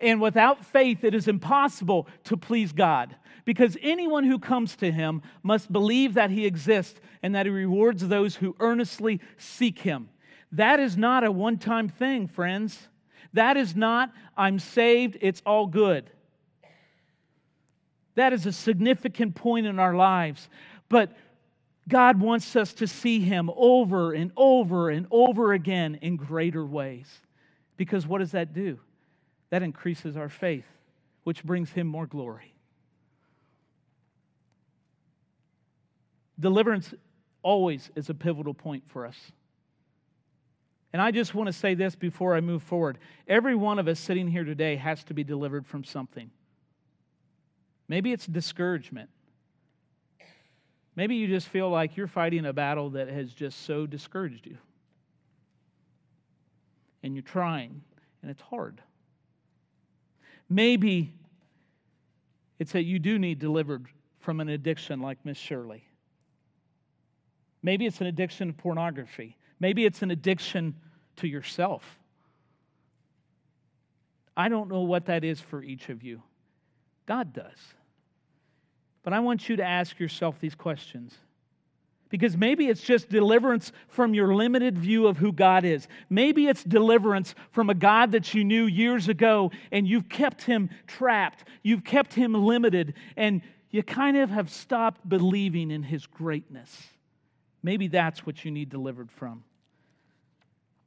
And 0.00 0.20
without 0.20 0.64
faith, 0.64 1.04
it 1.04 1.14
is 1.14 1.26
impossible 1.26 2.06
to 2.24 2.36
please 2.36 2.72
God 2.72 3.16
because 3.44 3.76
anyone 3.82 4.24
who 4.24 4.38
comes 4.38 4.76
to 4.76 4.92
him 4.92 5.22
must 5.42 5.72
believe 5.72 6.14
that 6.14 6.30
he 6.30 6.46
exists 6.46 7.00
and 7.22 7.34
that 7.34 7.46
he 7.46 7.50
rewards 7.50 8.06
those 8.06 8.36
who 8.36 8.54
earnestly 8.60 9.20
seek 9.38 9.80
him. 9.80 10.08
That 10.52 10.80
is 10.80 10.96
not 10.96 11.24
a 11.24 11.32
one 11.32 11.58
time 11.58 11.88
thing, 11.88 12.26
friends. 12.26 12.78
That 13.34 13.56
is 13.56 13.76
not, 13.76 14.12
I'm 14.36 14.58
saved, 14.58 15.18
it's 15.20 15.42
all 15.44 15.66
good. 15.66 16.10
That 18.14 18.32
is 18.32 18.46
a 18.46 18.52
significant 18.52 19.34
point 19.34 19.66
in 19.66 19.78
our 19.78 19.94
lives. 19.94 20.48
But 20.88 21.16
God 21.86 22.20
wants 22.20 22.56
us 22.56 22.72
to 22.74 22.86
see 22.86 23.20
Him 23.20 23.50
over 23.54 24.12
and 24.12 24.32
over 24.36 24.90
and 24.90 25.06
over 25.10 25.52
again 25.52 25.98
in 26.02 26.16
greater 26.16 26.64
ways. 26.64 27.06
Because 27.76 28.06
what 28.06 28.18
does 28.18 28.32
that 28.32 28.52
do? 28.52 28.78
That 29.50 29.62
increases 29.62 30.16
our 30.16 30.28
faith, 30.28 30.66
which 31.24 31.44
brings 31.44 31.70
Him 31.70 31.86
more 31.86 32.06
glory. 32.06 32.54
Deliverance 36.40 36.92
always 37.42 37.90
is 37.94 38.10
a 38.10 38.14
pivotal 38.14 38.54
point 38.54 38.84
for 38.88 39.06
us. 39.06 39.16
And 40.92 41.02
I 41.02 41.10
just 41.10 41.34
want 41.34 41.48
to 41.48 41.52
say 41.52 41.74
this 41.74 41.94
before 41.94 42.34
I 42.34 42.40
move 42.40 42.62
forward. 42.62 42.98
Every 43.26 43.54
one 43.54 43.78
of 43.78 43.88
us 43.88 44.00
sitting 44.00 44.28
here 44.28 44.44
today 44.44 44.76
has 44.76 45.04
to 45.04 45.14
be 45.14 45.22
delivered 45.22 45.66
from 45.66 45.84
something. 45.84 46.30
Maybe 47.88 48.12
it's 48.12 48.26
discouragement. 48.26 49.10
Maybe 50.96 51.16
you 51.16 51.26
just 51.28 51.48
feel 51.48 51.70
like 51.70 51.96
you're 51.96 52.06
fighting 52.06 52.44
a 52.46 52.52
battle 52.52 52.90
that 52.90 53.08
has 53.08 53.32
just 53.32 53.64
so 53.64 53.86
discouraged 53.86 54.46
you. 54.46 54.58
And 57.02 57.14
you're 57.14 57.22
trying, 57.22 57.82
and 58.22 58.30
it's 58.30 58.42
hard. 58.42 58.80
Maybe 60.48 61.12
it's 62.58 62.72
that 62.72 62.82
you 62.82 62.98
do 62.98 63.18
need 63.18 63.38
delivered 63.38 63.86
from 64.20 64.40
an 64.40 64.48
addiction 64.48 65.00
like 65.00 65.24
Miss 65.24 65.38
Shirley. 65.38 65.84
Maybe 67.62 67.86
it's 67.86 68.00
an 68.00 68.06
addiction 68.06 68.48
to 68.48 68.54
pornography. 68.54 69.36
Maybe 69.60 69.84
it's 69.84 70.02
an 70.02 70.10
addiction 70.10 70.74
to 71.16 71.28
yourself. 71.28 71.98
I 74.36 74.48
don't 74.48 74.68
know 74.68 74.82
what 74.82 75.06
that 75.06 75.24
is 75.24 75.40
for 75.40 75.62
each 75.62 75.88
of 75.88 76.02
you. 76.02 76.22
God 77.06 77.32
does. 77.32 77.58
But 79.02 79.12
I 79.12 79.20
want 79.20 79.48
you 79.48 79.56
to 79.56 79.64
ask 79.64 79.98
yourself 79.98 80.38
these 80.38 80.54
questions. 80.54 81.14
Because 82.08 82.36
maybe 82.36 82.68
it's 82.68 82.80
just 82.80 83.08
deliverance 83.08 83.72
from 83.88 84.14
your 84.14 84.34
limited 84.34 84.78
view 84.78 85.06
of 85.08 85.18
who 85.18 85.32
God 85.32 85.64
is. 85.64 85.88
Maybe 86.08 86.46
it's 86.46 86.64
deliverance 86.64 87.34
from 87.50 87.68
a 87.68 87.74
God 87.74 88.12
that 88.12 88.32
you 88.32 88.44
knew 88.44 88.64
years 88.64 89.08
ago 89.08 89.50
and 89.72 89.86
you've 89.86 90.08
kept 90.08 90.42
him 90.42 90.70
trapped. 90.86 91.44
You've 91.62 91.84
kept 91.84 92.14
him 92.14 92.32
limited 92.32 92.94
and 93.16 93.42
you 93.70 93.82
kind 93.82 94.16
of 94.16 94.30
have 94.30 94.50
stopped 94.50 95.06
believing 95.06 95.70
in 95.70 95.82
his 95.82 96.06
greatness. 96.06 96.88
Maybe 97.62 97.88
that's 97.88 98.24
what 98.24 98.44
you 98.44 98.50
need 98.50 98.70
delivered 98.70 99.10
from. 99.10 99.44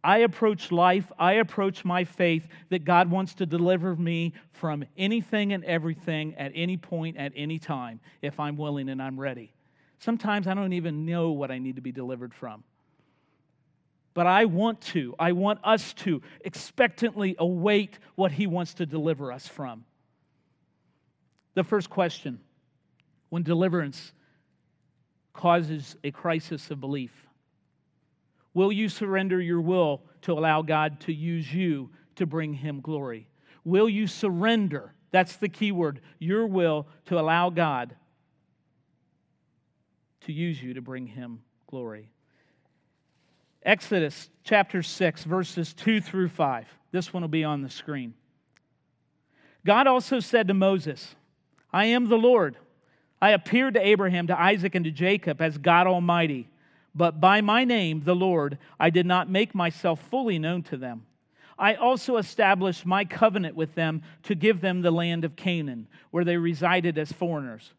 I 0.04 0.20
approach 0.20 0.72
life, 0.72 1.12
I 1.20 1.34
approach 1.34 1.86
my 1.86 2.04
faith 2.04 2.48
that 2.70 2.86
God 2.86 3.12
wants 3.12 3.36
to 3.36 3.46
deliver 3.46 3.96
me 3.96 4.34
from 4.52 4.84
anything 4.98 5.54
and 5.54 5.64
everything 5.66 6.36
at 6.36 6.52
any 6.56 6.78
point, 6.78 7.18
at 7.18 7.34
any 7.36 7.60
time, 7.60 8.00
if 8.22 8.40
I'm 8.40 8.58
willing 8.58 8.90
and 8.90 9.02
I'm 9.02 9.20
ready. 9.20 9.54
Sometimes 10.00 10.48
I 10.48 10.56
don't 10.56 10.74
even 10.74 11.06
know 11.06 11.32
what 11.32 11.52
I 11.52 11.60
need 11.60 11.76
to 11.76 11.82
be 11.82 11.92
delivered 11.92 12.34
from. 12.34 12.64
But 14.14 14.28
I 14.28 14.46
want 14.46 14.82
to, 14.82 15.16
I 15.20 15.32
want 15.32 15.60
us 15.64 15.94
to 15.94 16.22
expectantly 16.44 17.36
await 17.38 18.00
what 18.16 18.32
He 18.32 18.48
wants 18.48 18.74
to 18.76 18.86
deliver 18.86 19.32
us 19.32 19.48
from. 19.48 19.86
The 21.54 21.64
first 21.64 21.90
question 21.90 22.40
when 23.30 23.44
deliverance 23.44 24.12
causes 25.34 25.96
a 26.04 26.12
crisis 26.12 26.72
of 26.72 26.80
belief? 26.80 27.12
Will 28.54 28.72
you 28.72 28.90
surrender 28.90 29.42
your 29.42 29.62
will 29.62 30.02
to 30.24 30.34
allow 30.34 30.62
God 30.62 31.00
to 31.02 31.14
use 31.14 31.52
you 31.54 31.90
to 32.16 32.26
bring 32.26 32.54
Him 32.54 32.82
glory? 32.82 33.28
Will 33.64 33.90
you 33.90 34.08
surrender? 34.08 34.94
That's 35.12 35.36
the 35.38 35.50
key 35.50 35.72
word 35.72 36.02
your 36.20 36.48
will 36.48 36.88
to 37.06 37.20
allow 37.20 37.50
God 37.50 37.96
to 40.22 40.34
use 40.34 40.62
you 40.62 40.74
to 40.74 40.82
bring 40.82 41.08
Him 41.08 41.42
glory. 41.68 42.12
Exodus 43.64 44.30
chapter 44.44 44.82
6, 44.82 45.24
verses 45.24 45.74
2 45.74 46.02
through 46.02 46.30
5. 46.30 46.68
This 46.92 47.14
one 47.14 47.22
will 47.22 47.30
be 47.30 47.44
on 47.44 47.62
the 47.62 47.70
screen. 47.70 48.14
God 49.66 49.88
also 49.88 50.20
said 50.20 50.48
to 50.48 50.54
Moses, 50.54 51.16
I 51.72 51.86
am 51.86 52.10
the 52.10 52.18
Lord 52.18 52.58
I 53.22 53.32
appeared 53.32 53.76
to 53.76 53.88
Abraham, 53.88 54.28
to 54.28 54.40
Isaac, 54.40 54.74
and 54.74 54.84
to 54.86 54.92
Jacob 54.92 55.42
as 55.42 55.58
God 55.58 55.86
Almighty, 55.86 56.50
but 56.93 57.19
by 57.19 57.41
my 57.41 57.63
name, 57.63 58.01
the 58.04 58.15
Lord, 58.15 58.58
I 58.80 58.89
did 58.89 59.06
not 59.06 59.30
make 59.30 59.56
myself 59.56 60.01
fully 60.10 60.38
known 60.39 60.63
to 60.63 60.77
them. 60.77 61.06
I 61.58 61.75
also 61.75 62.17
established 62.17 62.86
my 62.86 63.06
covenant 63.06 63.56
with 63.56 63.75
them 63.75 64.01
to 64.23 64.36
give 64.36 64.62
them 64.62 64.82
the 64.82 64.91
land 64.91 65.23
of 65.23 65.36
Canaan, 65.36 65.88
where 66.10 66.25
they 66.25 66.38
resided 66.38 66.97
as 66.97 67.12
foreigners. 67.12 67.73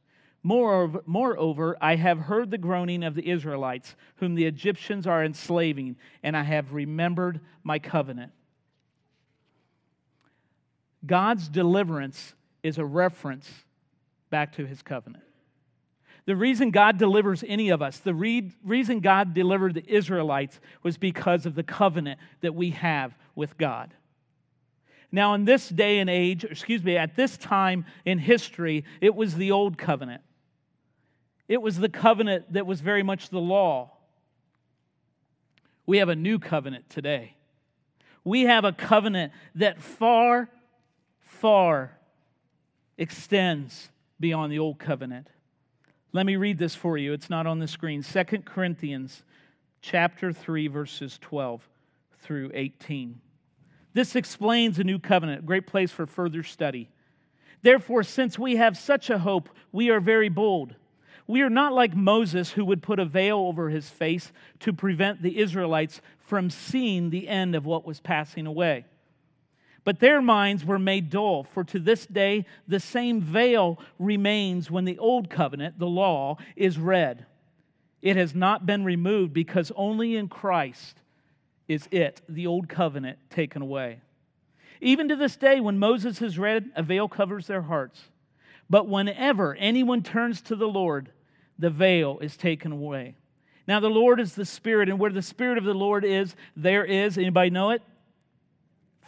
Moreover, 0.45 1.03
moreover, 1.05 1.77
I 1.81 1.97
have 1.97 2.19
heard 2.19 2.51
the 2.51 2.59
groaning 2.59 3.05
of 3.05 3.15
the 3.15 3.29
Israelites, 3.29 3.95
whom 4.17 4.35
the 4.35 4.47
Egyptians 4.47 5.07
are 5.07 5.25
enslaving, 5.25 5.97
and 6.23 6.37
I 6.37 6.43
have 6.43 6.73
remembered 6.73 7.41
my 7.63 7.79
covenant. 7.79 8.33
God's 11.05 11.49
deliverance 11.49 12.35
is 12.63 12.79
a 12.79 12.85
reference 12.85 13.51
back 14.31 14.53
to 14.55 14.67
his 14.67 14.83
covenant. 14.83 15.25
The 16.25 16.37
reason 16.37 16.71
God 16.71 16.99
delivers 16.99 17.43
any 17.47 17.71
of 17.71 17.83
us, 17.83 17.99
the 17.99 18.15
re- 18.15 18.53
reason 18.65 19.01
God 19.01 19.35
delivered 19.35 19.75
the 19.75 19.93
Israelites 19.93 20.61
was 20.83 20.97
because 20.97 21.47
of 21.47 21.55
the 21.55 21.65
covenant 21.65 22.21
that 22.43 22.55
we 22.55 22.71
have 22.71 23.17
with 23.35 23.59
God. 23.59 23.93
Now, 25.11 25.35
in 25.35 25.45
this 25.45 25.69
day 25.69 25.99
and 25.99 26.09
age, 26.09 26.45
excuse 26.45 26.83
me, 26.83 26.97
at 26.97 27.17
this 27.17 27.37
time 27.37 27.85
in 28.05 28.19
history, 28.19 28.85
it 29.01 29.15
was 29.15 29.35
the 29.35 29.51
old 29.51 29.77
covenant. 29.77 30.23
It 31.49 31.61
was 31.61 31.77
the 31.77 31.89
covenant 31.89 32.53
that 32.53 32.67
was 32.67 32.81
very 32.81 33.03
much 33.03 33.29
the 33.29 33.41
law. 33.41 33.91
We 35.85 35.99
have 35.99 36.09
a 36.09 36.17
new 36.17 36.39
covenant 36.39 36.89
today. 36.89 37.37
We 38.25 38.43
have 38.43 38.65
a 38.65 38.73
covenant 38.73 39.33
that 39.57 39.83
far, 39.83 40.49
far 41.21 41.99
extends 42.97 43.91
beyond 44.19 44.53
the 44.53 44.61
old 44.61 44.79
covenant. 44.79 45.29
Let 46.15 46.27
me 46.27 46.37
read 46.37 46.59
this 46.59 46.75
for 46.75 46.99
you. 46.99 47.15
It's 47.15 47.31
not 47.31 47.47
on 47.47 47.59
the 47.59 47.67
screen. 47.67 48.03
Second 48.03 48.45
Corinthians 48.45 49.25
chapter 49.81 50.31
3 50.31 50.69
verses 50.69 51.19
12 51.23 51.67
through 52.21 52.51
18. 52.53 53.19
This 53.95 54.15
explains 54.15 54.79
a 54.79 54.85
new 54.85 54.99
covenant, 54.99 55.41
a 55.41 55.47
great 55.47 55.67
place 55.67 55.91
for 55.91 56.07
further 56.07 56.43
study. 56.43 56.91
Therefore, 57.63 58.03
since 58.03 58.39
we 58.39 58.57
have 58.57 58.77
such 58.77 59.09
a 59.09 59.19
hope, 59.19 59.49
we 59.71 59.89
are 59.89 60.01
very 60.01 60.29
bold. 60.29 60.75
We 61.27 61.41
are 61.43 61.51
not 61.51 61.73
like 61.73 61.95
Moses, 61.95 62.51
who 62.51 62.65
would 62.65 62.83
put 62.83 62.99
a 62.99 63.05
veil 63.05 63.39
over 63.39 63.71
his 63.71 63.89
face 63.89 64.33
to 64.61 64.73
prevent 64.73 65.23
the 65.23 65.39
Israelites 65.39 66.03
from 66.19 66.51
seeing 66.51 67.09
the 67.09 67.29
end 67.29 67.55
of 67.55 67.65
what 67.65 67.87
was 67.87 68.01
passing 68.01 68.47
away. 68.47 68.85
But 69.85 69.99
their 69.99 70.23
minds 70.23 70.65
were 70.65 70.79
made 70.79 71.11
dull, 71.11 71.43
for 71.43 71.65
to 71.65 71.79
this 71.81 72.07
day 72.07 72.47
the 72.69 72.79
same 72.79 73.21
veil 73.21 73.79
remains 73.99 74.71
when 74.71 74.85
the 74.85 74.99
old 74.99 75.29
covenant, 75.29 75.79
the 75.79 75.87
law, 75.87 76.37
is 76.55 76.79
read. 76.79 77.27
It 78.01 78.17
has 78.17 78.35
not 78.35 78.67
been 78.67 78.85
removed 78.85 79.33
because 79.33 79.73
only 79.75 80.17
in 80.17 80.29
Christ 80.29 80.99
is 81.69 81.89
it, 81.91 82.21
the 82.29 82.47
old 82.47 82.69
covenant, 82.69 83.19
taken 83.31 83.63
away. 83.63 84.01
Even 84.81 85.09
to 85.09 85.17
this 85.17 85.37
day, 85.37 85.61
when 85.61 85.79
Moses 85.79 86.21
is 86.21 86.39
read, 86.39 86.71
a 86.75 86.83
veil 86.83 87.09
covers 87.09 87.47
their 87.47 87.63
hearts. 87.63 88.03
But 88.69 88.89
whenever 88.89 89.55
anyone 89.55 90.03
turns 90.03 90.41
to 90.43 90.57
the 90.57 90.67
Lord, 90.67 91.11
the 91.59 91.71
veil 91.71 92.19
is 92.21 92.37
taken 92.37 92.73
away. 92.73 93.15
Now 93.69 93.79
the 93.79 93.89
Lord 93.89 94.19
is 94.19 94.35
the 94.35 94.45
Spirit, 94.45 94.89
and 94.89 94.99
where 94.99 95.13
the 95.13 95.23
Spirit 95.23 95.59
of 95.59 95.65
the 95.65 95.75
Lord 95.75 96.05
is, 96.05 96.35
there 96.57 96.85
is, 96.85 97.17
anybody 97.17 97.51
know 97.51 97.71
it? 97.71 97.83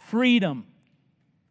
Freedom. 0.09 0.65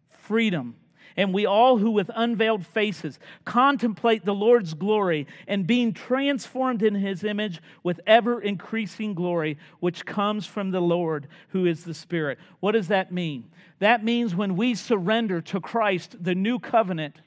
Freedom. 0.09 0.77
And 1.17 1.33
we 1.33 1.47
all 1.47 1.79
who 1.79 1.91
with 1.91 2.11
unveiled 2.15 2.67
faces 2.67 3.19
contemplate 3.45 4.25
the 4.25 4.35
Lord's 4.35 4.75
glory 4.75 5.27
and 5.47 5.67
being 5.67 5.93
transformed 5.93 6.83
in 6.83 6.95
his 6.95 7.23
image 7.23 7.61
with 7.85 8.01
ever 8.07 8.41
increasing 8.41 9.15
glory, 9.15 9.59
which 9.81 10.05
comes 10.05 10.45
from 10.47 10.71
the 10.71 10.81
Lord 10.81 11.29
who 11.49 11.67
is 11.67 11.85
the 11.85 11.95
Spirit. 11.95 12.39
What 12.61 12.73
does 12.73 12.89
that 12.89 13.13
mean? 13.13 13.45
That 13.79 14.05
means 14.05 14.35
when 14.35 14.57
we 14.57 14.75
surrender 14.75 15.41
to 15.43 15.61
Christ, 15.61 16.17
the 16.21 16.35
new 16.35 16.59
covenant, 16.59 17.21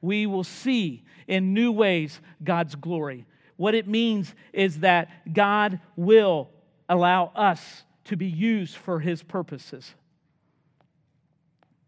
we 0.00 0.26
will 0.26 0.44
see 0.44 1.04
in 1.26 1.52
new 1.52 1.72
ways 1.72 2.20
God's 2.44 2.76
glory. 2.76 3.26
What 3.56 3.74
it 3.74 3.88
means 3.88 4.34
is 4.52 4.80
that 4.80 5.32
God 5.32 5.80
will 5.96 6.50
allow 6.88 7.32
us 7.34 7.84
to 8.04 8.16
be 8.16 8.26
used 8.26 8.76
for 8.76 9.00
his 9.00 9.22
purposes. 9.22 9.94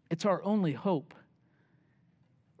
It's 0.09 0.25
our 0.25 0.43
only 0.43 0.73
hope. 0.73 1.13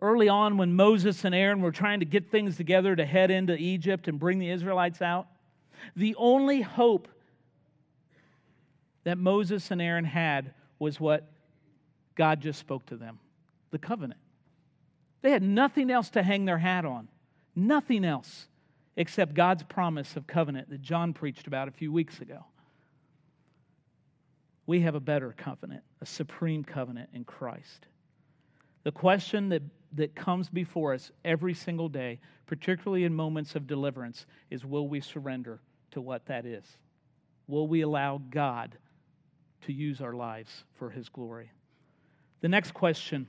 Early 0.01 0.29
on, 0.29 0.57
when 0.57 0.73
Moses 0.75 1.25
and 1.25 1.35
Aaron 1.35 1.61
were 1.61 1.71
trying 1.71 1.99
to 1.99 2.05
get 2.05 2.31
things 2.31 2.55
together 2.55 2.95
to 2.95 3.05
head 3.05 3.31
into 3.31 3.55
Egypt 3.55 4.07
and 4.07 4.19
bring 4.19 4.39
the 4.39 4.49
Israelites 4.49 5.01
out, 5.01 5.27
the 5.95 6.15
only 6.15 6.61
hope 6.61 7.07
that 9.03 9.17
Moses 9.17 9.71
and 9.71 9.81
Aaron 9.81 10.05
had 10.05 10.53
was 10.77 10.99
what 10.99 11.31
God 12.15 12.41
just 12.41 12.59
spoke 12.59 12.85
to 12.87 12.95
them 12.95 13.19
the 13.71 13.77
covenant. 13.77 14.19
They 15.21 15.31
had 15.31 15.43
nothing 15.43 15.91
else 15.91 16.09
to 16.11 16.23
hang 16.23 16.45
their 16.45 16.57
hat 16.57 16.85
on, 16.85 17.07
nothing 17.55 18.03
else 18.03 18.47
except 18.95 19.33
God's 19.33 19.63
promise 19.63 20.15
of 20.15 20.25
covenant 20.27 20.69
that 20.69 20.81
John 20.81 21.13
preached 21.13 21.45
about 21.45 21.67
a 21.67 21.71
few 21.71 21.91
weeks 21.91 22.19
ago. 22.19 22.45
We 24.69 24.81
have 24.81 24.93
a 24.93 24.99
better 24.99 25.33
covenant, 25.35 25.81
a 25.99 26.05
supreme 26.05 26.63
covenant 26.63 27.09
in 27.15 27.23
Christ. 27.23 27.87
The 28.83 28.91
question 28.91 29.49
that, 29.49 29.63
that 29.93 30.13
comes 30.13 30.47
before 30.47 30.93
us 30.93 31.11
every 31.25 31.55
single 31.55 31.89
day, 31.89 32.19
particularly 32.45 33.03
in 33.03 33.15
moments 33.15 33.55
of 33.55 33.65
deliverance, 33.65 34.27
is 34.51 34.63
will 34.63 34.87
we 34.87 35.01
surrender 35.01 35.59
to 35.89 36.01
what 36.01 36.27
that 36.27 36.45
is? 36.45 36.63
Will 37.47 37.67
we 37.67 37.81
allow 37.81 38.21
God 38.29 38.77
to 39.61 39.73
use 39.73 40.01
our 40.01 40.13
lives 40.13 40.65
for 40.75 40.91
His 40.91 41.09
glory? 41.09 41.49
The 42.41 42.49
next 42.49 42.75
question 42.75 43.27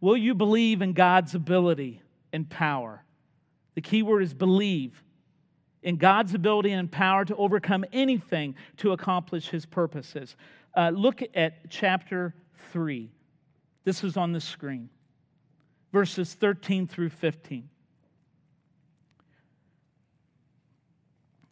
Will 0.00 0.16
you 0.16 0.34
believe 0.34 0.82
in 0.82 0.92
God's 0.92 1.36
ability 1.36 2.02
and 2.32 2.50
power? 2.50 3.04
The 3.76 3.80
key 3.80 4.02
word 4.02 4.24
is 4.24 4.34
believe 4.34 5.04
in 5.84 5.96
God's 5.96 6.34
ability 6.34 6.72
and 6.72 6.90
power 6.90 7.24
to 7.26 7.36
overcome 7.36 7.84
anything 7.92 8.56
to 8.78 8.92
accomplish 8.92 9.50
his 9.50 9.66
purposes. 9.66 10.34
Uh, 10.76 10.90
look 10.90 11.22
at 11.34 11.70
chapter 11.70 12.34
3. 12.72 13.10
This 13.84 14.02
is 14.02 14.16
on 14.16 14.32
the 14.32 14.40
screen, 14.40 14.88
verses 15.92 16.34
13 16.34 16.86
through 16.86 17.10
15. 17.10 17.68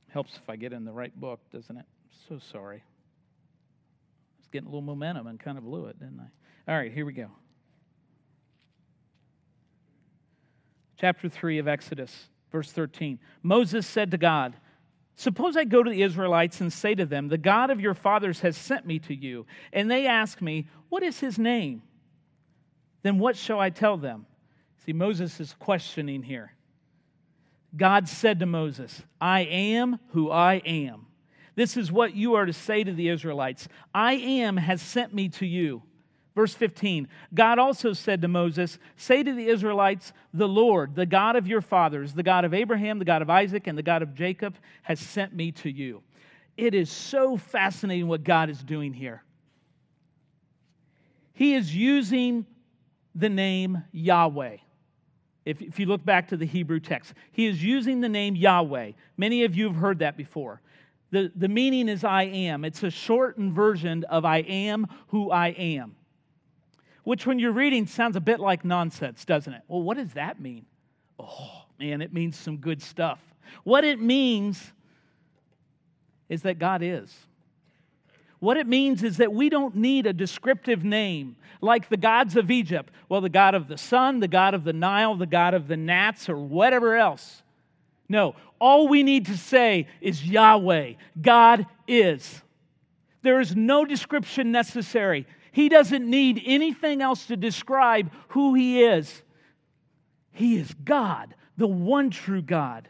Helps 0.08 0.36
if 0.36 0.48
I 0.48 0.56
get 0.56 0.72
in 0.72 0.84
the 0.84 0.92
right 0.92 1.14
book, 1.18 1.40
doesn't 1.50 1.76
it? 1.76 1.86
So 2.28 2.38
sorry. 2.38 2.78
I 2.78 4.38
was 4.40 4.48
getting 4.50 4.66
a 4.66 4.70
little 4.70 4.82
momentum 4.82 5.26
and 5.26 5.38
kind 5.38 5.56
of 5.56 5.64
blew 5.64 5.86
it, 5.86 5.98
didn't 5.98 6.20
I? 6.20 6.72
All 6.72 6.78
right, 6.78 6.92
here 6.92 7.06
we 7.06 7.12
go. 7.12 7.28
chapter 11.02 11.28
3 11.28 11.58
of 11.58 11.66
Exodus, 11.66 12.28
verse 12.52 12.70
13. 12.70 13.18
Moses 13.42 13.88
said 13.88 14.12
to 14.12 14.16
God, 14.16 14.54
Suppose 15.14 15.56
I 15.56 15.64
go 15.64 15.82
to 15.82 15.90
the 15.90 16.02
Israelites 16.02 16.60
and 16.60 16.72
say 16.72 16.94
to 16.94 17.06
them, 17.06 17.28
The 17.28 17.38
God 17.38 17.70
of 17.70 17.80
your 17.80 17.94
fathers 17.94 18.40
has 18.40 18.56
sent 18.56 18.86
me 18.86 18.98
to 19.00 19.14
you, 19.14 19.46
and 19.72 19.90
they 19.90 20.06
ask 20.06 20.40
me, 20.40 20.68
What 20.88 21.02
is 21.02 21.20
his 21.20 21.38
name? 21.38 21.82
Then 23.02 23.18
what 23.18 23.36
shall 23.36 23.60
I 23.60 23.70
tell 23.70 23.96
them? 23.96 24.26
See, 24.84 24.92
Moses 24.92 25.38
is 25.40 25.54
questioning 25.58 26.22
here. 26.22 26.54
God 27.76 28.08
said 28.08 28.40
to 28.40 28.46
Moses, 28.46 29.02
I 29.20 29.40
am 29.40 29.98
who 30.08 30.30
I 30.30 30.54
am. 30.64 31.06
This 31.54 31.76
is 31.76 31.92
what 31.92 32.14
you 32.14 32.34
are 32.34 32.46
to 32.46 32.52
say 32.52 32.82
to 32.82 32.92
the 32.92 33.08
Israelites 33.08 33.68
I 33.94 34.14
am 34.14 34.56
has 34.56 34.80
sent 34.80 35.14
me 35.14 35.28
to 35.30 35.46
you. 35.46 35.82
Verse 36.34 36.54
15 36.54 37.08
God 37.34 37.58
also 37.58 37.92
said 37.92 38.22
to 38.22 38.28
Moses, 38.28 38.78
Say 38.96 39.22
to 39.22 39.32
the 39.32 39.48
Israelites, 39.48 40.12
The 40.32 40.48
Lord, 40.48 40.94
the 40.94 41.06
God 41.06 41.36
of 41.36 41.46
your 41.46 41.60
fathers, 41.60 42.14
the 42.14 42.22
God 42.22 42.44
of 42.44 42.54
Abraham, 42.54 42.98
the 42.98 43.04
God 43.04 43.22
of 43.22 43.30
Isaac, 43.30 43.66
and 43.66 43.76
the 43.76 43.82
God 43.82 44.02
of 44.02 44.14
Jacob, 44.14 44.56
has 44.82 44.98
sent 44.98 45.34
me 45.34 45.52
to 45.52 45.70
you. 45.70 46.02
It 46.56 46.74
is 46.74 46.90
so 46.90 47.36
fascinating 47.36 48.08
what 48.08 48.24
God 48.24 48.50
is 48.50 48.62
doing 48.62 48.92
here. 48.92 49.22
He 51.34 51.54
is 51.54 51.74
using 51.74 52.46
the 53.14 53.28
name 53.28 53.82
Yahweh. 53.92 54.56
If, 55.44 55.60
if 55.60 55.78
you 55.78 55.86
look 55.86 56.04
back 56.04 56.28
to 56.28 56.36
the 56.36 56.46
Hebrew 56.46 56.78
text, 56.78 57.14
he 57.32 57.46
is 57.46 57.62
using 57.62 58.00
the 58.00 58.08
name 58.08 58.36
Yahweh. 58.36 58.92
Many 59.16 59.44
of 59.44 59.54
you 59.56 59.66
have 59.66 59.76
heard 59.76 59.98
that 59.98 60.16
before. 60.16 60.60
The, 61.10 61.32
the 61.34 61.48
meaning 61.48 61.88
is 61.88 62.04
I 62.04 62.22
am. 62.22 62.64
It's 62.64 62.82
a 62.82 62.90
shortened 62.90 63.52
version 63.52 64.04
of 64.04 64.24
I 64.24 64.38
am 64.38 64.86
who 65.08 65.30
I 65.30 65.48
am 65.48 65.96
which 67.04 67.26
when 67.26 67.38
you're 67.38 67.52
reading 67.52 67.86
sounds 67.86 68.16
a 68.16 68.20
bit 68.20 68.40
like 68.40 68.64
nonsense, 68.64 69.24
doesn't 69.24 69.52
it? 69.52 69.62
Well, 69.68 69.82
what 69.82 69.96
does 69.96 70.12
that 70.14 70.40
mean? 70.40 70.66
Oh, 71.18 71.62
man, 71.78 72.00
it 72.02 72.12
means 72.12 72.36
some 72.36 72.56
good 72.58 72.82
stuff. 72.82 73.20
What 73.64 73.84
it 73.84 74.00
means 74.00 74.72
is 76.28 76.42
that 76.42 76.58
God 76.58 76.82
is. 76.82 77.14
What 78.38 78.56
it 78.56 78.66
means 78.66 79.02
is 79.02 79.18
that 79.18 79.32
we 79.32 79.48
don't 79.48 79.76
need 79.76 80.06
a 80.06 80.12
descriptive 80.12 80.82
name 80.82 81.36
like 81.60 81.88
the 81.88 81.96
gods 81.96 82.36
of 82.36 82.50
Egypt. 82.50 82.92
Well, 83.08 83.20
the 83.20 83.28
God 83.28 83.54
of 83.54 83.68
the 83.68 83.78
sun, 83.78 84.18
the 84.18 84.28
God 84.28 84.54
of 84.54 84.64
the 84.64 84.72
Nile, 84.72 85.14
the 85.14 85.26
God 85.26 85.54
of 85.54 85.68
the 85.68 85.76
gnats, 85.76 86.28
or 86.28 86.36
whatever 86.36 86.96
else. 86.96 87.42
No, 88.08 88.34
all 88.58 88.88
we 88.88 89.02
need 89.02 89.26
to 89.26 89.36
say 89.36 89.86
is 90.00 90.26
Yahweh. 90.26 90.94
God 91.20 91.66
is. 91.86 92.42
There 93.22 93.40
is 93.40 93.54
no 93.54 93.84
description 93.84 94.50
necessary. 94.50 95.26
He 95.52 95.68
doesn't 95.68 96.08
need 96.08 96.42
anything 96.44 97.00
else 97.00 97.26
to 97.26 97.36
describe 97.36 98.10
who 98.28 98.54
He 98.54 98.82
is. 98.82 99.22
He 100.32 100.56
is 100.56 100.74
God, 100.84 101.34
the 101.56 101.66
one 101.68 102.10
true 102.10 102.42
God. 102.42 102.88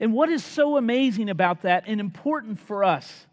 And 0.00 0.14
what 0.14 0.28
is 0.28 0.44
so 0.44 0.76
amazing 0.76 1.28
about 1.28 1.62
that 1.62 1.84
and 1.86 2.00
important 2.00 2.60
for 2.60 2.84
us 2.84 3.26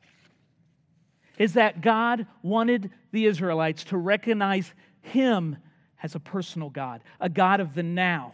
is 1.37 1.53
that 1.53 1.81
God 1.81 2.25
wanted 2.41 2.89
the 3.11 3.25
Israelites 3.25 3.83
to 3.85 3.97
recognize 3.97 4.73
Him 5.01 5.57
as 6.01 6.15
a 6.15 6.19
personal 6.19 6.69
God, 6.69 7.01
a 7.19 7.29
God 7.29 7.59
of 7.59 7.75
the 7.75 7.83
now. 7.83 8.33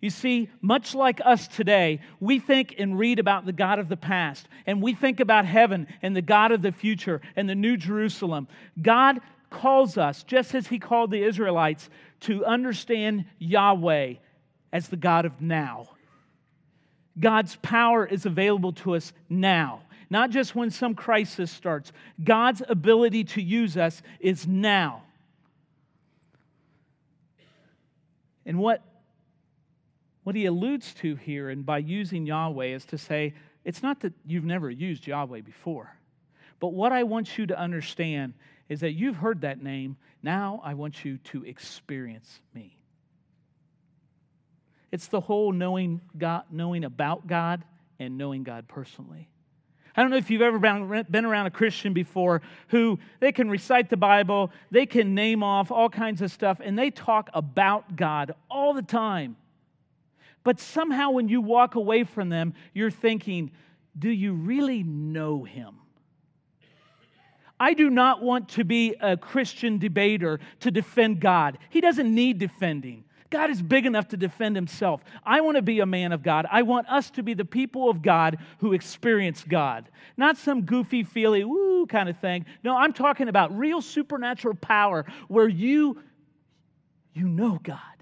You 0.00 0.10
see, 0.10 0.50
much 0.60 0.94
like 0.94 1.20
us 1.24 1.48
today, 1.48 2.00
we 2.20 2.38
think 2.38 2.74
and 2.78 2.98
read 2.98 3.18
about 3.18 3.46
the 3.46 3.52
God 3.52 3.78
of 3.78 3.88
the 3.88 3.96
past, 3.96 4.46
and 4.66 4.82
we 4.82 4.94
think 4.94 5.20
about 5.20 5.46
heaven 5.46 5.86
and 6.02 6.14
the 6.14 6.22
God 6.22 6.52
of 6.52 6.62
the 6.62 6.72
future 6.72 7.22
and 7.34 7.48
the 7.48 7.54
New 7.54 7.76
Jerusalem. 7.76 8.46
God 8.80 9.20
calls 9.48 9.96
us, 9.96 10.22
just 10.22 10.54
as 10.54 10.66
He 10.66 10.78
called 10.78 11.10
the 11.10 11.22
Israelites, 11.22 11.88
to 12.20 12.44
understand 12.44 13.24
Yahweh 13.38 14.14
as 14.72 14.88
the 14.88 14.96
God 14.96 15.24
of 15.24 15.40
now. 15.40 15.88
God's 17.18 17.56
power 17.56 18.04
is 18.04 18.26
available 18.26 18.72
to 18.74 18.94
us 18.94 19.12
now, 19.30 19.80
not 20.10 20.30
just 20.30 20.54
when 20.54 20.70
some 20.70 20.94
crisis 20.94 21.50
starts. 21.50 21.92
God's 22.22 22.62
ability 22.68 23.24
to 23.24 23.42
use 23.42 23.78
us 23.78 24.02
is 24.20 24.46
now. 24.46 25.02
And 28.44 28.58
what, 28.58 28.82
what 30.26 30.34
he 30.34 30.46
alludes 30.46 30.92
to 30.92 31.14
here, 31.14 31.50
and 31.50 31.64
by 31.64 31.78
using 31.78 32.26
Yahweh, 32.26 32.74
is 32.74 32.84
to 32.86 32.98
say, 32.98 33.32
it's 33.64 33.80
not 33.80 34.00
that 34.00 34.12
you've 34.26 34.44
never 34.44 34.68
used 34.68 35.06
Yahweh 35.06 35.42
before, 35.42 35.96
but 36.58 36.70
what 36.70 36.90
I 36.90 37.04
want 37.04 37.38
you 37.38 37.46
to 37.46 37.56
understand 37.56 38.34
is 38.68 38.80
that 38.80 38.94
you've 38.94 39.14
heard 39.14 39.42
that 39.42 39.62
name. 39.62 39.96
Now 40.24 40.60
I 40.64 40.74
want 40.74 41.04
you 41.04 41.18
to 41.18 41.44
experience 41.44 42.40
me. 42.52 42.76
It's 44.90 45.06
the 45.06 45.20
whole 45.20 45.52
knowing 45.52 46.00
God, 46.18 46.42
knowing 46.50 46.82
about 46.82 47.28
God 47.28 47.62
and 48.00 48.18
knowing 48.18 48.42
God 48.42 48.66
personally. 48.66 49.28
I 49.94 50.02
don't 50.02 50.10
know 50.10 50.16
if 50.16 50.28
you've 50.28 50.42
ever 50.42 50.58
been 50.58 51.24
around 51.24 51.46
a 51.46 51.52
Christian 51.52 51.92
before 51.92 52.42
who 52.66 52.98
they 53.20 53.30
can 53.30 53.48
recite 53.48 53.90
the 53.90 53.96
Bible, 53.96 54.50
they 54.72 54.86
can 54.86 55.14
name 55.14 55.44
off 55.44 55.70
all 55.70 55.88
kinds 55.88 56.20
of 56.20 56.32
stuff, 56.32 56.60
and 56.60 56.76
they 56.76 56.90
talk 56.90 57.30
about 57.32 57.94
God 57.94 58.34
all 58.50 58.74
the 58.74 58.82
time. 58.82 59.36
But 60.46 60.60
somehow 60.60 61.10
when 61.10 61.28
you 61.28 61.40
walk 61.40 61.74
away 61.74 62.04
from 62.04 62.28
them, 62.28 62.54
you're 62.72 62.88
thinking, 62.88 63.50
do 63.98 64.08
you 64.08 64.32
really 64.32 64.84
know 64.84 65.42
Him? 65.42 65.80
I 67.58 67.74
do 67.74 67.90
not 67.90 68.22
want 68.22 68.50
to 68.50 68.62
be 68.62 68.94
a 69.00 69.16
Christian 69.16 69.78
debater 69.78 70.38
to 70.60 70.70
defend 70.70 71.18
God. 71.18 71.58
He 71.70 71.80
doesn't 71.80 72.14
need 72.14 72.38
defending. 72.38 73.02
God 73.28 73.50
is 73.50 73.60
big 73.60 73.86
enough 73.86 74.06
to 74.10 74.16
defend 74.16 74.54
himself. 74.54 75.02
I 75.24 75.40
want 75.40 75.56
to 75.56 75.62
be 75.62 75.80
a 75.80 75.86
man 75.86 76.12
of 76.12 76.22
God. 76.22 76.46
I 76.48 76.62
want 76.62 76.88
us 76.88 77.10
to 77.10 77.24
be 77.24 77.34
the 77.34 77.44
people 77.44 77.90
of 77.90 78.00
God 78.00 78.38
who 78.58 78.72
experience 78.72 79.42
God, 79.42 79.88
not 80.16 80.36
some 80.36 80.62
goofy, 80.62 81.02
feely, 81.02 81.42
woo 81.42 81.86
kind 81.86 82.08
of 82.08 82.20
thing. 82.20 82.46
No, 82.62 82.76
I'm 82.76 82.92
talking 82.92 83.26
about 83.26 83.58
real 83.58 83.82
supernatural 83.82 84.54
power 84.54 85.06
where 85.26 85.48
you 85.48 86.00
you 87.14 87.26
know 87.26 87.58
God. 87.60 87.95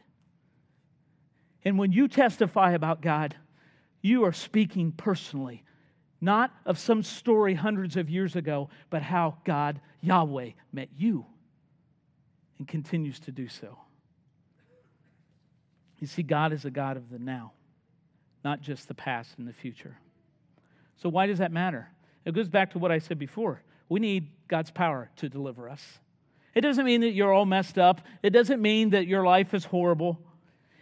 And 1.65 1.79
when 1.79 1.93
you 1.93 2.09
testify 2.09 2.73
about 2.73 3.01
God, 3.01 3.35
you 4.03 4.25
are 4.25 4.33
speaking 4.33 4.93
personally 4.93 5.65
not 6.25 6.51
of 6.65 6.79
some 6.79 7.03
story 7.03 7.55
hundreds 7.55 7.99
of 7.99 8.09
years 8.09 8.35
ago, 8.35 8.71
but 8.89 9.03
how 9.03 9.37
God, 9.45 9.79
Yahweh, 10.01 10.53
met 10.73 10.89
you 10.97 11.27
and 12.59 12.67
continues 12.67 13.21
to 13.21 13.31
do 13.31 13.47
so. 13.47 13.79
You 15.99 16.07
see, 16.07 16.23
God 16.23 16.55
is 16.55 16.65
a 16.65 16.71
God 16.71 16.97
of 16.97 17.11
the 17.11 17.19
now, 17.19 17.53
not 18.43 18.63
just 18.63 18.89
the 18.89 18.95
past 18.95 19.37
and 19.37 19.47
the 19.47 19.53
future. 19.53 19.99
So, 20.97 21.11
why 21.11 21.27
does 21.27 21.39
that 21.39 21.53
matter? 21.53 21.89
It 22.25 22.35
goes 22.35 22.49
back 22.49 22.71
to 22.71 22.79
what 22.79 22.91
I 22.91 22.99
said 22.99 23.19
before. 23.19 23.63
We 23.91 24.01
need 24.01 24.31
God's 24.49 24.71
power 24.71 25.11
to 25.17 25.29
deliver 25.29 25.69
us. 25.69 25.83
It 26.55 26.63
doesn't 26.63 26.87
mean 26.87 27.03
that 27.03 27.13
you're 27.13 27.35
all 27.35 27.47
messed 27.47 27.77
up, 27.77 28.01
it 28.23 28.31
doesn't 28.31 28.63
mean 28.63 28.91
that 28.91 29.07
your 29.07 29.27
life 29.27 29.53
is 29.53 29.67
horrible. 29.67 30.19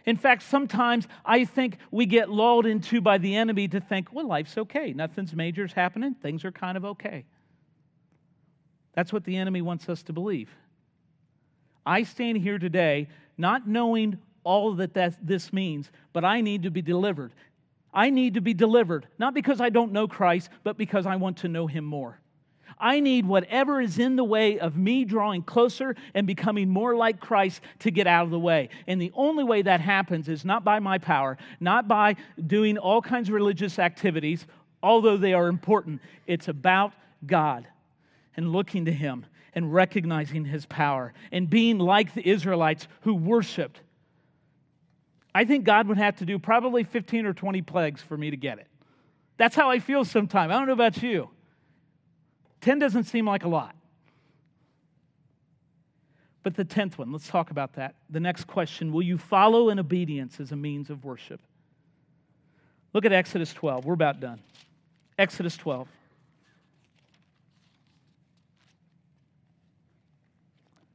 In 0.05 0.17
fact, 0.17 0.43
sometimes 0.43 1.07
I 1.25 1.45
think 1.45 1.77
we 1.91 2.05
get 2.05 2.29
lulled 2.29 2.65
into 2.65 2.99
by 2.99 3.17
the 3.17 3.35
enemy 3.35 3.67
to 3.69 3.79
think, 3.79 4.11
well, 4.11 4.27
life's 4.27 4.57
okay. 4.57 4.91
Nothing's 4.93 5.33
major's 5.33 5.73
happening. 5.73 6.13
Things 6.15 6.43
are 6.43 6.51
kind 6.51 6.75
of 6.75 6.83
okay. 6.85 7.25
That's 8.93 9.13
what 9.13 9.23
the 9.23 9.37
enemy 9.37 9.61
wants 9.61 9.87
us 9.89 10.03
to 10.03 10.13
believe. 10.13 10.49
I 11.85 12.03
stand 12.03 12.37
here 12.37 12.59
today 12.59 13.07
not 13.37 13.67
knowing 13.67 14.19
all 14.43 14.73
that, 14.75 14.93
that 14.93 15.15
this 15.25 15.53
means, 15.53 15.89
but 16.11 16.23
I 16.23 16.41
need 16.41 16.63
to 16.63 16.71
be 16.71 16.81
delivered. 16.81 17.31
I 17.93 18.09
need 18.09 18.33
to 18.33 18.41
be 18.41 18.53
delivered, 18.53 19.07
not 19.17 19.33
because 19.33 19.61
I 19.61 19.69
don't 19.69 19.91
know 19.91 20.07
Christ, 20.07 20.49
but 20.63 20.77
because 20.77 21.05
I 21.05 21.15
want 21.15 21.37
to 21.37 21.47
know 21.47 21.67
him 21.67 21.85
more. 21.85 22.19
I 22.79 22.99
need 22.99 23.25
whatever 23.25 23.81
is 23.81 23.99
in 23.99 24.15
the 24.15 24.23
way 24.23 24.59
of 24.59 24.75
me 24.77 25.05
drawing 25.05 25.43
closer 25.43 25.95
and 26.13 26.27
becoming 26.27 26.69
more 26.69 26.95
like 26.95 27.19
Christ 27.19 27.61
to 27.79 27.91
get 27.91 28.07
out 28.07 28.25
of 28.25 28.31
the 28.31 28.39
way. 28.39 28.69
And 28.87 29.01
the 29.01 29.11
only 29.15 29.43
way 29.43 29.61
that 29.61 29.79
happens 29.79 30.27
is 30.27 30.43
not 30.45 30.63
by 30.63 30.79
my 30.79 30.97
power, 30.97 31.37
not 31.59 31.87
by 31.87 32.15
doing 32.45 32.77
all 32.77 33.01
kinds 33.01 33.29
of 33.29 33.35
religious 33.35 33.79
activities, 33.79 34.45
although 34.81 35.17
they 35.17 35.33
are 35.33 35.47
important. 35.47 36.01
It's 36.27 36.47
about 36.47 36.93
God 37.25 37.67
and 38.35 38.51
looking 38.51 38.85
to 38.85 38.91
Him 38.91 39.25
and 39.55 39.73
recognizing 39.73 40.45
His 40.45 40.65
power 40.65 41.13
and 41.31 41.49
being 41.49 41.77
like 41.77 42.13
the 42.13 42.27
Israelites 42.27 42.87
who 43.01 43.13
worshiped. 43.13 43.79
I 45.35 45.45
think 45.45 45.63
God 45.63 45.87
would 45.87 45.97
have 45.97 46.17
to 46.17 46.25
do 46.25 46.37
probably 46.37 46.83
15 46.83 47.25
or 47.25 47.33
20 47.33 47.61
plagues 47.63 48.01
for 48.01 48.17
me 48.17 48.29
to 48.29 48.37
get 48.37 48.59
it. 48.59 48.67
That's 49.37 49.55
how 49.55 49.69
I 49.69 49.79
feel 49.79 50.05
sometimes. 50.05 50.51
I 50.51 50.57
don't 50.57 50.67
know 50.67 50.73
about 50.73 51.01
you. 51.01 51.29
10 52.63 52.79
doesn't 52.79 53.03
seem 53.03 53.25
like 53.25 53.43
a 53.43 53.49
lot. 53.49 53.75
But 56.43 56.55
the 56.55 56.63
10th 56.63 56.97
one, 56.97 57.11
let's 57.11 57.27
talk 57.27 57.51
about 57.51 57.73
that. 57.73 57.95
The 58.09 58.19
next 58.19 58.47
question 58.47 58.93
Will 58.93 59.01
you 59.01 59.17
follow 59.17 59.69
in 59.69 59.79
obedience 59.79 60.39
as 60.39 60.51
a 60.51 60.55
means 60.55 60.89
of 60.89 61.03
worship? 61.03 61.41
Look 62.93 63.05
at 63.05 63.11
Exodus 63.11 63.53
12. 63.53 63.85
We're 63.85 63.93
about 63.93 64.19
done. 64.19 64.39
Exodus 65.17 65.57
12. 65.57 65.87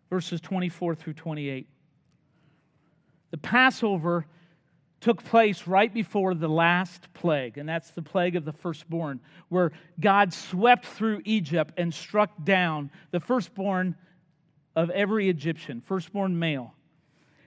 Verses 0.09 0.41
24 0.41 0.95
through 0.95 1.13
28. 1.13 1.67
The 3.31 3.37
Passover 3.37 4.25
took 5.01 5.23
place 5.25 5.67
right 5.67 5.93
before 5.93 6.35
the 6.35 6.49
last 6.49 7.13
plague, 7.15 7.59
and 7.59 7.69
that's 7.69 7.91
the 7.91 8.03
plague 8.03 8.35
of 8.37 8.45
the 8.45 8.53
firstborn, 8.53 9.21
where 9.49 9.73
God 10.01 10.33
swept 10.33 10.87
through 10.87 11.23
Egypt 11.25 11.75
and 11.77 11.95
struck 11.95 12.31
down 12.45 12.91
the 13.11 13.21
firstborn 13.21 13.95
of 14.75 14.91
every 14.91 15.29
Egyptian, 15.29 15.81
firstborn 15.81 16.39
male. 16.39 16.75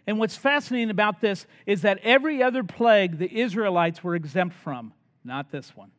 And 0.08 0.18
what's 0.18 0.36
fascinating 0.36 0.90
about 0.90 1.22
this 1.22 1.46
is 1.66 1.84
that 1.84 2.00
every 2.04 2.42
other 2.42 2.64
plague 2.64 3.18
the 3.18 3.40
Israelites 3.40 4.04
were 4.04 4.16
exempt 4.16 4.56
from, 4.56 4.94
not 5.24 5.52
this 5.52 5.76
one. 5.76 5.92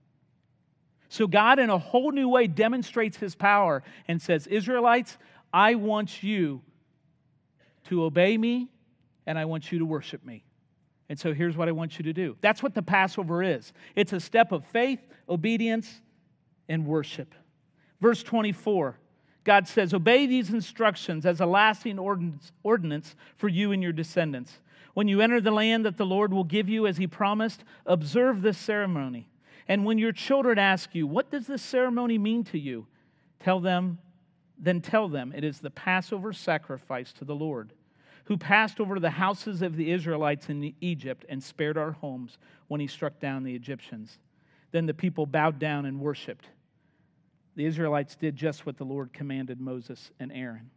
So 1.09 1.27
God, 1.27 1.59
in 1.59 1.69
a 1.69 1.79
whole 1.79 2.11
new 2.11 2.29
way, 2.29 2.47
demonstrates 2.47 3.19
his 3.19 3.35
power 3.35 3.83
and 4.09 4.21
says, 4.21 4.47
Israelites, 4.47 5.19
I 5.53 5.75
want 5.75 6.23
you 6.23 6.63
to 7.85 8.05
obey 8.05 8.39
me 8.39 8.69
and 9.27 9.39
I 9.39 9.45
want 9.45 9.71
you 9.71 9.81
to 9.81 9.85
worship 9.85 10.25
me. 10.25 10.45
And 11.13 11.21
so 11.21 11.35
here's 11.35 11.59
what 11.59 11.69
I 11.69 11.73
want 11.73 11.99
you 11.99 12.05
to 12.05 12.15
do. 12.15 12.39
That's 12.41 12.63
what 12.63 12.75
the 12.75 12.81
Passover 12.81 13.43
is 13.43 13.75
it's 13.95 14.15
a 14.15 14.19
step 14.19 14.51
of 14.51 14.65
faith, 14.65 14.99
obedience, 15.29 16.01
and 16.71 16.87
worship. 16.87 17.35
Verse 18.01 18.23
24 18.23 18.97
God 19.45 19.69
says, 19.69 19.93
Obey 19.93 20.25
these 20.25 20.49
instructions 20.49 21.27
as 21.27 21.43
a 21.43 21.45
lasting 21.45 21.99
ordinance 21.99 23.15
for 23.37 23.49
you 23.51 23.73
and 23.73 23.83
your 23.83 23.93
descendants. 23.93 24.55
When 24.95 25.07
you 25.07 25.21
enter 25.21 25.39
the 25.39 25.51
land 25.51 25.85
that 25.85 25.99
the 25.99 26.07
Lord 26.07 26.33
will 26.33 26.45
give 26.45 26.71
you 26.71 26.87
as 26.87 26.97
he 26.97 27.07
promised, 27.07 27.63
observe 27.85 28.41
this 28.41 28.57
ceremony. 28.57 29.29
And 29.69 29.85
when 29.85 29.99
your 29.99 30.13
children 30.13 30.59
ask 30.59 30.95
you, 30.95 31.07
What 31.07 31.31
does 31.31 31.47
this 31.47 31.61
ceremony 31.61 32.17
mean 32.17 32.43
to 32.45 32.59
you? 32.59 32.87
Tell 33.39 33.61
them, 33.61 33.99
then 34.57 34.81
tell 34.81 35.11
them 35.11 35.35
it 35.37 35.45
is 35.45 35.61
the 35.61 35.69
Passover 35.69 36.33
sacrifice 36.33 37.13
to 37.13 37.27
the 37.27 37.35
Lord 37.35 37.75
who 38.25 38.37
passed 38.37 38.81
over 38.81 38.99
the 38.99 39.11
houses 39.11 39.63
of 39.63 39.77
the 39.77 39.91
Israelites 39.91 40.49
in 40.49 40.75
Egypt 40.81 41.25
and 41.29 41.43
spared 41.43 41.77
our 41.77 41.93
homes 41.93 42.39
when 42.69 42.81
he 42.81 42.87
struck 42.87 43.19
down 43.21 43.43
the 43.43 43.55
Egyptians. 43.55 44.19
Then 44.71 44.87
the 44.87 44.95
people 44.95 45.27
bowed 45.27 45.59
down 45.59 45.87
and 45.87 46.01
worshiped. 46.01 46.47
The 47.57 47.67
Israelites 47.67 48.17
did 48.17 48.37
just 48.37 48.65
what 48.65 48.79
the 48.79 48.85
Lord 48.85 49.13
commanded 49.13 49.61
Moses 49.61 50.11
and 50.19 50.33
Aaron. 50.33 50.71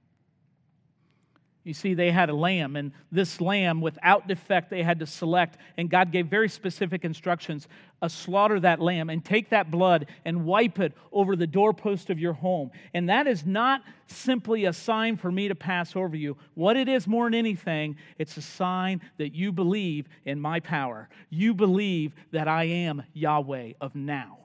You 1.65 1.73
see, 1.73 1.95
they 1.95 2.11
had 2.11 2.29
a 2.29 2.33
lamb, 2.33 2.75
and 2.75 2.91
this 3.11 3.41
lamb, 3.41 3.81
without 3.81 4.27
defect, 4.27 4.69
they 4.69 4.83
had 4.83 4.99
to 4.99 5.07
select. 5.07 5.57
And 5.77 5.89
God 5.89 6.11
gave 6.11 6.27
very 6.27 6.47
specific 6.47 7.03
instructions 7.03 7.67
uh, 8.03 8.07
slaughter 8.07 8.59
that 8.59 8.79
lamb 8.79 9.09
and 9.09 9.25
take 9.25 9.49
that 9.49 9.71
blood 9.71 10.05
and 10.25 10.45
wipe 10.45 10.79
it 10.79 10.93
over 11.11 11.35
the 11.35 11.47
doorpost 11.47 12.11
of 12.11 12.19
your 12.19 12.33
home. 12.33 12.69
And 12.93 13.09
that 13.09 13.25
is 13.25 13.47
not 13.47 13.81
simply 14.05 14.65
a 14.65 14.73
sign 14.73 15.17
for 15.17 15.31
me 15.31 15.47
to 15.47 15.55
pass 15.55 15.95
over 15.95 16.15
you. 16.15 16.37
What 16.53 16.77
it 16.77 16.87
is 16.87 17.07
more 17.07 17.25
than 17.25 17.33
anything, 17.33 17.97
it's 18.19 18.37
a 18.37 18.43
sign 18.43 19.01
that 19.17 19.33
you 19.33 19.51
believe 19.51 20.07
in 20.23 20.39
my 20.39 20.59
power. 20.59 21.09
You 21.31 21.55
believe 21.55 22.13
that 22.31 22.47
I 22.47 22.65
am 22.65 23.01
Yahweh 23.13 23.73
of 23.81 23.95
now. 23.95 24.37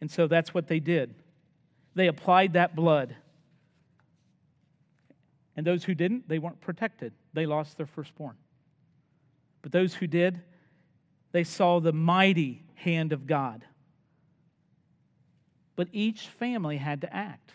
And 0.00 0.08
so 0.08 0.28
that's 0.28 0.54
what 0.54 0.68
they 0.68 0.78
did. 0.78 1.16
They 1.96 2.06
applied 2.06 2.52
that 2.52 2.76
blood 2.76 3.16
And 5.56 5.66
those 5.66 5.84
who 5.84 5.94
didn't, 5.94 6.28
they 6.28 6.38
weren't 6.38 6.60
protected. 6.60 7.12
They 7.32 7.46
lost 7.46 7.76
their 7.76 7.86
firstborn. 7.86 8.36
But 9.62 9.72
those 9.72 9.94
who 9.94 10.06
did, 10.06 10.42
they 11.32 11.44
saw 11.44 11.80
the 11.80 11.92
mighty 11.92 12.62
hand 12.74 13.12
of 13.12 13.26
God. 13.26 13.64
But 15.74 15.88
each 15.92 16.28
family 16.28 16.76
had 16.76 17.00
to 17.00 17.14
act. 17.14 17.52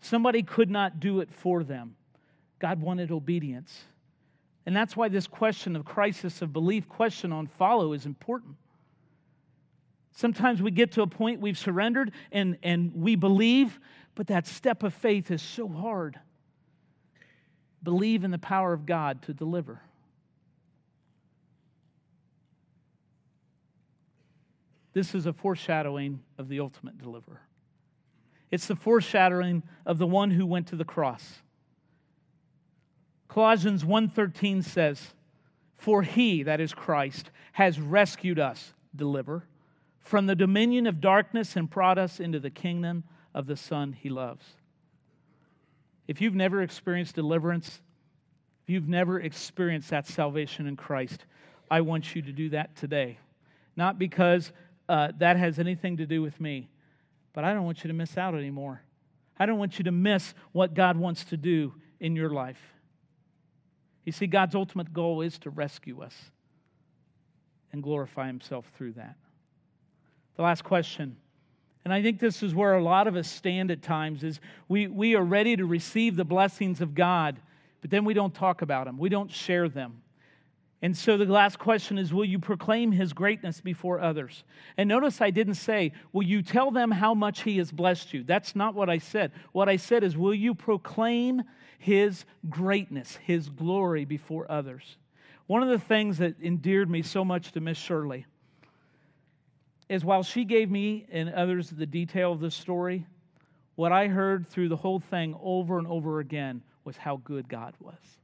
Somebody 0.00 0.42
could 0.42 0.70
not 0.70 1.00
do 1.00 1.20
it 1.20 1.30
for 1.32 1.64
them. 1.64 1.96
God 2.58 2.80
wanted 2.80 3.10
obedience. 3.10 3.84
And 4.66 4.76
that's 4.76 4.96
why 4.96 5.08
this 5.08 5.26
question 5.26 5.76
of 5.76 5.84
crisis 5.84 6.42
of 6.42 6.52
belief, 6.52 6.88
question 6.88 7.32
on 7.32 7.46
follow, 7.46 7.92
is 7.92 8.04
important. 8.04 8.56
Sometimes 10.12 10.60
we 10.60 10.70
get 10.70 10.92
to 10.92 11.02
a 11.02 11.06
point 11.06 11.40
we've 11.40 11.58
surrendered 11.58 12.12
and, 12.32 12.58
and 12.62 12.92
we 12.94 13.14
believe, 13.16 13.78
but 14.14 14.26
that 14.26 14.46
step 14.46 14.82
of 14.82 14.92
faith 14.92 15.30
is 15.30 15.40
so 15.40 15.68
hard. 15.68 16.18
Believe 17.82 18.24
in 18.24 18.30
the 18.30 18.38
power 18.38 18.72
of 18.72 18.86
God 18.86 19.22
to 19.22 19.32
deliver. 19.32 19.80
This 24.92 25.14
is 25.14 25.26
a 25.26 25.32
foreshadowing 25.32 26.20
of 26.38 26.48
the 26.48 26.60
ultimate 26.60 26.98
deliverer. 26.98 27.42
It's 28.50 28.66
the 28.66 28.76
foreshadowing 28.76 29.62
of 29.86 29.98
the 29.98 30.06
one 30.06 30.30
who 30.30 30.46
went 30.46 30.66
to 30.68 30.76
the 30.76 30.84
cross. 30.84 31.42
Colossians 33.28 33.84
1:13 33.84 34.62
says, 34.62 35.14
"For 35.76 36.02
he, 36.02 36.42
that 36.42 36.60
is 36.60 36.74
Christ, 36.74 37.30
has 37.52 37.80
rescued 37.80 38.38
us, 38.38 38.74
deliver, 38.96 39.46
from 40.00 40.26
the 40.26 40.34
dominion 40.34 40.86
of 40.86 41.00
darkness 41.00 41.54
and 41.54 41.70
brought 41.70 41.98
us 41.98 42.18
into 42.18 42.40
the 42.40 42.50
kingdom 42.50 43.04
of 43.34 43.46
the 43.46 43.56
Son 43.56 43.92
he 43.92 44.08
loves." 44.08 44.57
If 46.08 46.22
you've 46.22 46.34
never 46.34 46.62
experienced 46.62 47.14
deliverance, 47.14 47.80
if 48.62 48.70
you've 48.70 48.88
never 48.88 49.20
experienced 49.20 49.90
that 49.90 50.06
salvation 50.06 50.66
in 50.66 50.74
Christ, 50.74 51.24
I 51.70 51.82
want 51.82 52.14
you 52.14 52.22
to 52.22 52.32
do 52.32 52.48
that 52.50 52.74
today. 52.76 53.18
Not 53.76 53.98
because 53.98 54.50
uh, 54.88 55.12
that 55.18 55.36
has 55.36 55.58
anything 55.58 55.98
to 55.98 56.06
do 56.06 56.22
with 56.22 56.40
me, 56.40 56.70
but 57.34 57.44
I 57.44 57.52
don't 57.52 57.64
want 57.64 57.84
you 57.84 57.88
to 57.88 57.94
miss 57.94 58.16
out 58.16 58.34
anymore. 58.34 58.82
I 59.38 59.46
don't 59.46 59.58
want 59.58 59.78
you 59.78 59.84
to 59.84 59.92
miss 59.92 60.34
what 60.52 60.74
God 60.74 60.96
wants 60.96 61.24
to 61.26 61.36
do 61.36 61.74
in 62.00 62.16
your 62.16 62.30
life. 62.30 62.60
You 64.04 64.12
see, 64.12 64.26
God's 64.26 64.54
ultimate 64.54 64.92
goal 64.92 65.20
is 65.20 65.38
to 65.40 65.50
rescue 65.50 66.00
us 66.00 66.14
and 67.72 67.82
glorify 67.82 68.26
Himself 68.26 68.64
through 68.76 68.94
that. 68.94 69.16
The 70.36 70.42
last 70.42 70.64
question, 70.64 71.16
and 71.88 71.94
I 71.94 72.02
think 72.02 72.20
this 72.20 72.42
is 72.42 72.54
where 72.54 72.74
a 72.74 72.82
lot 72.82 73.06
of 73.06 73.16
us 73.16 73.26
stand 73.26 73.70
at 73.70 73.80
times, 73.80 74.22
is 74.22 74.40
we, 74.68 74.88
we 74.88 75.14
are 75.14 75.24
ready 75.24 75.56
to 75.56 75.64
receive 75.64 76.16
the 76.16 76.24
blessings 76.24 76.82
of 76.82 76.94
God, 76.94 77.40
but 77.80 77.88
then 77.88 78.04
we 78.04 78.12
don't 78.12 78.34
talk 78.34 78.60
about 78.60 78.84
them, 78.84 78.98
we 78.98 79.08
don't 79.08 79.30
share 79.30 79.70
them. 79.70 80.02
And 80.82 80.94
so 80.94 81.16
the 81.16 81.24
last 81.24 81.58
question 81.58 81.96
is 81.96 82.12
Will 82.12 82.26
you 82.26 82.38
proclaim 82.38 82.92
his 82.92 83.14
greatness 83.14 83.62
before 83.62 84.00
others? 84.00 84.44
And 84.76 84.86
notice 84.86 85.22
I 85.22 85.30
didn't 85.30 85.54
say, 85.54 85.92
Will 86.12 86.24
you 86.24 86.42
tell 86.42 86.70
them 86.70 86.90
how 86.90 87.14
much 87.14 87.40
he 87.40 87.56
has 87.56 87.72
blessed 87.72 88.12
you? 88.12 88.22
That's 88.22 88.54
not 88.54 88.74
what 88.74 88.90
I 88.90 88.98
said. 88.98 89.32
What 89.52 89.70
I 89.70 89.76
said 89.76 90.04
is, 90.04 90.14
Will 90.14 90.34
you 90.34 90.54
proclaim 90.54 91.42
his 91.78 92.26
greatness, 92.50 93.16
his 93.24 93.48
glory 93.48 94.04
before 94.04 94.44
others? 94.52 94.98
One 95.46 95.62
of 95.62 95.70
the 95.70 95.78
things 95.78 96.18
that 96.18 96.34
endeared 96.42 96.90
me 96.90 97.00
so 97.00 97.24
much 97.24 97.52
to 97.52 97.62
Miss 97.62 97.78
Shirley 97.78 98.26
is 99.88 100.04
while 100.04 100.22
she 100.22 100.44
gave 100.44 100.70
me 100.70 101.06
and 101.10 101.30
others 101.30 101.70
the 101.70 101.86
detail 101.86 102.32
of 102.32 102.40
this 102.40 102.54
story, 102.54 103.06
what 103.74 103.92
I 103.92 104.08
heard 104.08 104.46
through 104.46 104.68
the 104.68 104.76
whole 104.76 105.00
thing 105.00 105.36
over 105.40 105.78
and 105.78 105.86
over 105.86 106.20
again 106.20 106.62
was 106.84 106.96
how 106.96 107.16
good 107.24 107.48
God 107.48 107.74
was 107.80 108.18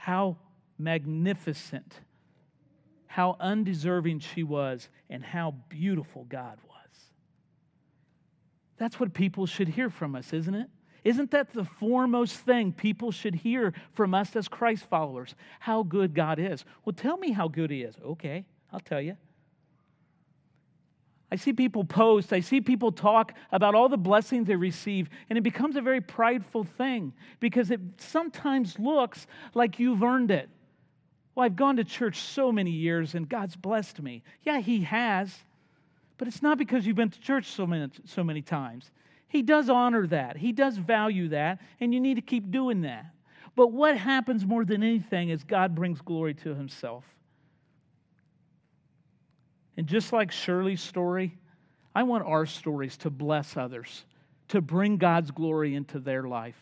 how 0.00 0.34
magnificent, 0.78 2.00
how 3.06 3.36
undeserving 3.38 4.18
she 4.18 4.42
was, 4.42 4.88
and 5.10 5.22
how 5.22 5.54
beautiful 5.68 6.24
God 6.24 6.58
was. 6.66 6.78
That's 8.78 8.98
what 8.98 9.12
people 9.12 9.44
should 9.44 9.68
hear 9.68 9.90
from 9.90 10.16
us, 10.16 10.32
isn't 10.32 10.54
it? 10.54 10.68
Isn't 11.04 11.30
that 11.32 11.52
the 11.52 11.64
foremost 11.64 12.36
thing 12.36 12.72
people 12.72 13.12
should 13.12 13.34
hear 13.34 13.74
from 13.92 14.14
us 14.14 14.34
as 14.36 14.48
Christ 14.48 14.86
followers? 14.88 15.34
How 15.58 15.82
good 15.82 16.14
God 16.14 16.38
is. 16.38 16.64
Well, 16.86 16.94
tell 16.94 17.18
me 17.18 17.32
how 17.32 17.48
good 17.48 17.70
He 17.70 17.82
is. 17.82 17.94
Okay, 18.02 18.46
I'll 18.72 18.80
tell 18.80 19.02
you. 19.02 19.18
I 21.32 21.36
see 21.36 21.52
people 21.52 21.84
post, 21.84 22.32
I 22.32 22.40
see 22.40 22.60
people 22.60 22.90
talk 22.90 23.34
about 23.52 23.74
all 23.74 23.88
the 23.88 23.96
blessings 23.96 24.48
they 24.48 24.56
receive, 24.56 25.08
and 25.28 25.38
it 25.38 25.42
becomes 25.42 25.76
a 25.76 25.80
very 25.80 26.00
prideful 26.00 26.64
thing 26.64 27.12
because 27.38 27.70
it 27.70 27.80
sometimes 27.98 28.78
looks 28.78 29.26
like 29.54 29.78
you've 29.78 30.02
earned 30.02 30.32
it. 30.32 30.48
Well, 31.34 31.46
I've 31.46 31.56
gone 31.56 31.76
to 31.76 31.84
church 31.84 32.18
so 32.18 32.50
many 32.50 32.72
years 32.72 33.14
and 33.14 33.28
God's 33.28 33.54
blessed 33.54 34.02
me. 34.02 34.24
Yeah, 34.42 34.60
He 34.60 34.82
has, 34.82 35.32
but 36.18 36.26
it's 36.26 36.42
not 36.42 36.58
because 36.58 36.84
you've 36.84 36.96
been 36.96 37.10
to 37.10 37.20
church 37.20 37.46
so 37.46 37.66
many, 37.66 37.88
so 38.04 38.24
many 38.24 38.42
times. 38.42 38.90
He 39.28 39.42
does 39.42 39.70
honor 39.70 40.08
that, 40.08 40.36
He 40.36 40.50
does 40.50 40.76
value 40.76 41.28
that, 41.28 41.60
and 41.78 41.94
you 41.94 42.00
need 42.00 42.14
to 42.14 42.22
keep 42.22 42.50
doing 42.50 42.80
that. 42.80 43.06
But 43.54 43.68
what 43.68 43.96
happens 43.96 44.44
more 44.44 44.64
than 44.64 44.82
anything 44.82 45.28
is 45.28 45.44
God 45.44 45.74
brings 45.76 46.00
glory 46.00 46.34
to 46.34 46.54
Himself. 46.54 47.04
And 49.80 49.88
just 49.88 50.12
like 50.12 50.30
Shirley's 50.30 50.82
story, 50.82 51.38
I 51.94 52.02
want 52.02 52.26
our 52.26 52.44
stories 52.44 52.98
to 52.98 53.08
bless 53.08 53.56
others, 53.56 54.04
to 54.48 54.60
bring 54.60 54.98
God's 54.98 55.30
glory 55.30 55.74
into 55.74 55.98
their 55.98 56.24
life. 56.24 56.60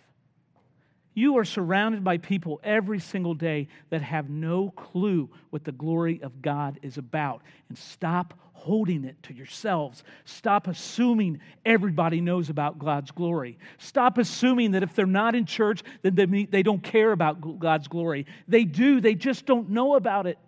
You 1.15 1.37
are 1.39 1.45
surrounded 1.45 2.05
by 2.05 2.19
people 2.19 2.61
every 2.63 3.01
single 3.01 3.35
day 3.35 3.67
that 3.91 4.03
have 4.03 4.31
no 4.31 4.71
clue 4.71 5.29
what 5.51 5.65
the 5.65 5.73
glory 5.73 6.23
of 6.23 6.41
God 6.41 6.79
is 6.81 6.97
about. 6.97 7.43
And 7.69 7.77
stop 7.77 8.35
holding 8.53 9.05
it 9.05 9.21
to 9.25 9.35
yourselves. 9.35 10.05
Stop 10.25 10.69
assuming 10.69 11.41
everybody 11.67 12.21
knows 12.21 12.51
about 12.51 12.79
God's 12.79 13.11
glory. 13.11 13.59
Stop 13.79 14.19
assuming 14.19 14.71
that 14.71 14.85
if 14.85 14.95
they're 14.95 15.07
not 15.07 15.35
in 15.35 15.45
church, 15.45 15.83
then 16.03 16.47
they 16.53 16.63
don't 16.63 16.85
care 16.85 17.11
about 17.11 17.59
God's 17.59 17.89
glory. 17.89 18.27
They 18.47 18.63
do, 18.63 19.01
they 19.01 19.17
just 19.17 19.45
don't 19.45 19.71
know 19.71 19.97
about 19.97 20.29
it. 20.29 20.39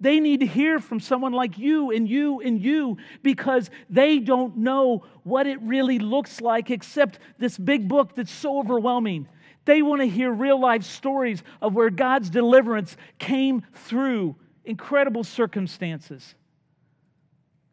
They 0.00 0.20
need 0.20 0.40
to 0.40 0.46
hear 0.46 0.78
from 0.78 1.00
someone 1.00 1.32
like 1.32 1.58
you 1.58 1.90
and 1.90 2.08
you 2.08 2.40
and 2.40 2.60
you 2.60 2.98
because 3.22 3.70
they 3.88 4.18
don't 4.18 4.58
know 4.58 5.04
what 5.22 5.46
it 5.46 5.60
really 5.62 5.98
looks 5.98 6.40
like 6.40 6.70
except 6.70 7.18
this 7.38 7.56
big 7.56 7.88
book 7.88 8.14
that's 8.14 8.32
so 8.32 8.58
overwhelming. 8.58 9.28
They 9.64 9.82
want 9.82 10.02
to 10.02 10.08
hear 10.08 10.30
real 10.30 10.60
life 10.60 10.84
stories 10.84 11.42
of 11.62 11.74
where 11.74 11.90
God's 11.90 12.30
deliverance 12.30 12.96
came 13.18 13.62
through 13.72 14.36
incredible 14.64 15.24
circumstances. 15.24 16.34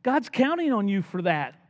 God's 0.03 0.29
counting 0.29 0.71
on 0.71 0.87
you 0.87 1.01
for 1.01 1.21
that. 1.23 1.60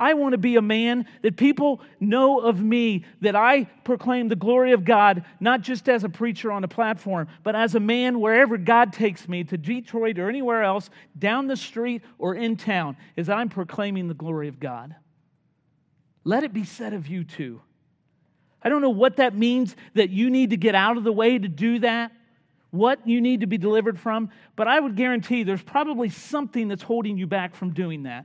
I 0.00 0.14
want 0.14 0.32
to 0.32 0.38
be 0.38 0.56
a 0.56 0.62
man 0.62 1.04
that 1.20 1.36
people 1.36 1.82
know 2.00 2.40
of 2.40 2.62
me, 2.62 3.04
that 3.20 3.36
I 3.36 3.64
proclaim 3.84 4.28
the 4.28 4.34
glory 4.34 4.72
of 4.72 4.82
God, 4.82 5.26
not 5.40 5.60
just 5.60 5.90
as 5.90 6.04
a 6.04 6.08
preacher 6.08 6.50
on 6.50 6.64
a 6.64 6.68
platform, 6.68 7.28
but 7.42 7.54
as 7.54 7.74
a 7.74 7.80
man 7.80 8.18
wherever 8.18 8.56
God 8.56 8.94
takes 8.94 9.28
me 9.28 9.44
to 9.44 9.58
Detroit 9.58 10.18
or 10.18 10.30
anywhere 10.30 10.62
else, 10.62 10.88
down 11.18 11.46
the 11.46 11.56
street 11.56 12.02
or 12.18 12.34
in 12.34 12.56
town, 12.56 12.96
as 13.18 13.28
I'm 13.28 13.50
proclaiming 13.50 14.08
the 14.08 14.14
glory 14.14 14.48
of 14.48 14.58
God. 14.58 14.94
Let 16.24 16.44
it 16.44 16.54
be 16.54 16.64
said 16.64 16.94
of 16.94 17.06
you 17.06 17.22
too. 17.22 17.60
I 18.62 18.70
don't 18.70 18.80
know 18.80 18.90
what 18.90 19.16
that 19.16 19.36
means 19.36 19.76
that 19.94 20.08
you 20.08 20.30
need 20.30 20.50
to 20.50 20.56
get 20.56 20.74
out 20.74 20.96
of 20.96 21.04
the 21.04 21.12
way 21.12 21.38
to 21.38 21.48
do 21.48 21.78
that, 21.80 22.10
what 22.70 23.06
you 23.06 23.20
need 23.20 23.40
to 23.40 23.46
be 23.46 23.58
delivered 23.58 24.00
from, 24.00 24.30
but 24.56 24.66
I 24.66 24.80
would 24.80 24.96
guarantee 24.96 25.42
there's 25.42 25.62
probably 25.62 26.08
something 26.08 26.68
that's 26.68 26.82
holding 26.82 27.18
you 27.18 27.26
back 27.26 27.54
from 27.54 27.74
doing 27.74 28.04
that. 28.04 28.24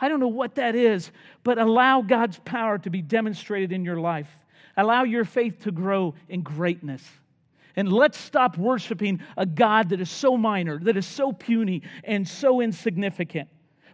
I 0.00 0.08
don't 0.08 0.20
know 0.20 0.28
what 0.28 0.54
that 0.54 0.74
is, 0.74 1.10
but 1.44 1.58
allow 1.58 2.00
God's 2.02 2.38
power 2.38 2.78
to 2.78 2.90
be 2.90 3.02
demonstrated 3.02 3.72
in 3.72 3.84
your 3.84 4.00
life. 4.00 4.30
Allow 4.76 5.04
your 5.04 5.24
faith 5.24 5.64
to 5.64 5.72
grow 5.72 6.14
in 6.28 6.42
greatness. 6.42 7.06
And 7.76 7.92
let's 7.92 8.18
stop 8.18 8.56
worshiping 8.56 9.20
a 9.36 9.46
God 9.46 9.90
that 9.90 10.00
is 10.00 10.10
so 10.10 10.36
minor, 10.36 10.78
that 10.80 10.96
is 10.96 11.06
so 11.06 11.32
puny, 11.32 11.82
and 12.04 12.26
so 12.26 12.60
insignificant, 12.60 13.48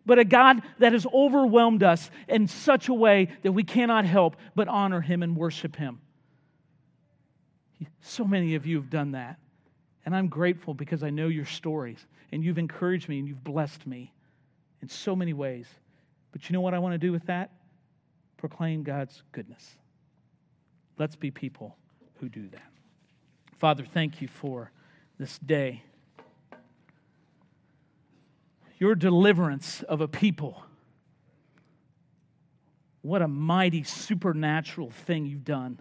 but 0.04 0.18
a 0.18 0.24
God 0.24 0.62
that 0.78 0.92
has 0.92 1.06
overwhelmed 1.12 1.82
us 1.82 2.10
in 2.28 2.46
such 2.46 2.88
a 2.88 2.94
way 2.94 3.28
that 3.42 3.52
we 3.52 3.64
cannot 3.64 4.04
help 4.04 4.36
but 4.54 4.68
honor 4.68 5.00
Him 5.00 5.22
and 5.22 5.36
worship 5.36 5.76
Him. 5.76 6.00
So 8.00 8.24
many 8.24 8.54
of 8.54 8.66
you 8.66 8.76
have 8.76 8.90
done 8.90 9.12
that. 9.12 9.38
And 10.06 10.14
I'm 10.14 10.28
grateful 10.28 10.72
because 10.72 11.02
I 11.02 11.10
know 11.10 11.26
your 11.26 11.44
stories, 11.44 11.98
and 12.30 12.42
you've 12.42 12.58
encouraged 12.58 13.08
me, 13.08 13.18
and 13.18 13.26
you've 13.26 13.42
blessed 13.42 13.86
me 13.86 14.12
in 14.80 14.88
so 14.88 15.16
many 15.16 15.32
ways. 15.32 15.66
But 16.36 16.50
you 16.50 16.52
know 16.52 16.60
what 16.60 16.74
I 16.74 16.78
want 16.80 16.92
to 16.92 16.98
do 16.98 17.12
with 17.12 17.24
that? 17.28 17.50
Proclaim 18.36 18.82
God's 18.82 19.22
goodness. 19.32 19.78
Let's 20.98 21.16
be 21.16 21.30
people 21.30 21.78
who 22.20 22.28
do 22.28 22.46
that. 22.50 22.70
Father, 23.56 23.86
thank 23.86 24.20
you 24.20 24.28
for 24.28 24.70
this 25.18 25.38
day. 25.38 25.82
Your 28.76 28.94
deliverance 28.94 29.82
of 29.84 30.02
a 30.02 30.08
people 30.08 30.62
What 33.00 33.22
a 33.22 33.28
mighty 33.28 33.82
supernatural 33.82 34.90
thing 34.90 35.24
you've 35.24 35.44
done. 35.44 35.78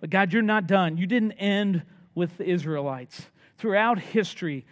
But 0.00 0.08
God, 0.08 0.32
you're 0.32 0.40
not 0.40 0.66
done. 0.66 0.96
You 0.96 1.06
didn't 1.06 1.32
end 1.32 1.82
with 2.14 2.38
the 2.38 2.48
Israelites. 2.48 3.26
Throughout 3.58 3.98
history, 3.98 4.64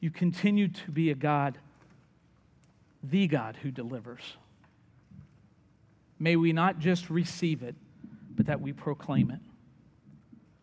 you 0.00 0.10
continue 0.10 0.68
to 0.68 0.90
be 0.90 1.10
a 1.10 1.14
God, 1.14 1.58
the 3.02 3.26
God 3.26 3.56
who 3.62 3.70
delivers. 3.70 4.22
May 6.18 6.36
we 6.36 6.52
not 6.52 6.78
just 6.78 7.10
receive 7.10 7.62
it, 7.62 7.74
but 8.34 8.46
that 8.46 8.60
we 8.60 8.72
proclaim 8.72 9.30
it. 9.30 9.40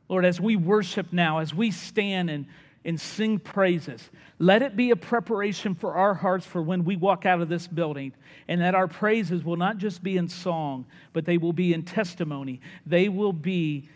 Lord, 0.09 0.25
as 0.25 0.39
we 0.39 0.55
worship 0.55 1.11
now, 1.11 1.39
as 1.39 1.53
we 1.53 1.71
stand 1.71 2.29
and, 2.29 2.45
and 2.85 2.99
sing 2.99 3.39
praises, 3.39 4.09
let 4.39 4.61
it 4.61 4.75
be 4.75 4.91
a 4.91 4.95
preparation 4.95 5.73
for 5.75 5.93
our 5.93 6.13
hearts 6.13 6.45
for 6.45 6.61
when 6.61 6.83
we 6.83 6.95
walk 6.95 7.25
out 7.25 7.41
of 7.41 7.49
this 7.49 7.67
building, 7.67 8.13
and 8.47 8.61
that 8.61 8.75
our 8.75 8.87
praises 8.87 9.43
will 9.43 9.55
not 9.55 9.77
just 9.77 10.03
be 10.03 10.17
in 10.17 10.27
song, 10.27 10.85
but 11.13 11.25
they 11.25 11.37
will 11.37 11.53
be 11.53 11.73
in 11.73 11.83
testimony. 11.83 12.61
They 12.85 13.09
will 13.09 13.33
be 13.33 13.89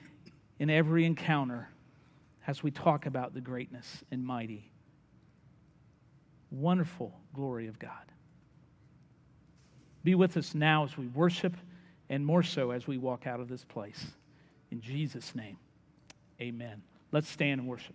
in 0.59 0.69
every 0.69 1.05
encounter 1.05 1.69
as 2.47 2.63
we 2.63 2.71
talk 2.71 3.05
about 3.05 3.33
the 3.33 3.41
greatness 3.41 4.03
and 4.09 4.25
mighty, 4.25 4.71
wonderful 6.49 7.13
glory 7.33 7.67
of 7.67 7.77
God. 7.77 7.91
Be 10.07 10.15
with 10.15 10.37
us 10.37 10.55
now 10.55 10.85
as 10.85 10.97
we 10.97 11.07
worship, 11.07 11.57
and 12.09 12.25
more 12.25 12.41
so 12.41 12.71
as 12.71 12.87
we 12.87 12.97
walk 12.97 13.27
out 13.27 13.41
of 13.41 13.49
this 13.49 13.65
place. 13.65 14.05
In 14.71 14.79
Jesus' 14.79 15.35
name, 15.35 15.57
amen. 16.39 16.81
Let's 17.11 17.27
stand 17.27 17.59
and 17.59 17.69
worship. 17.69 17.93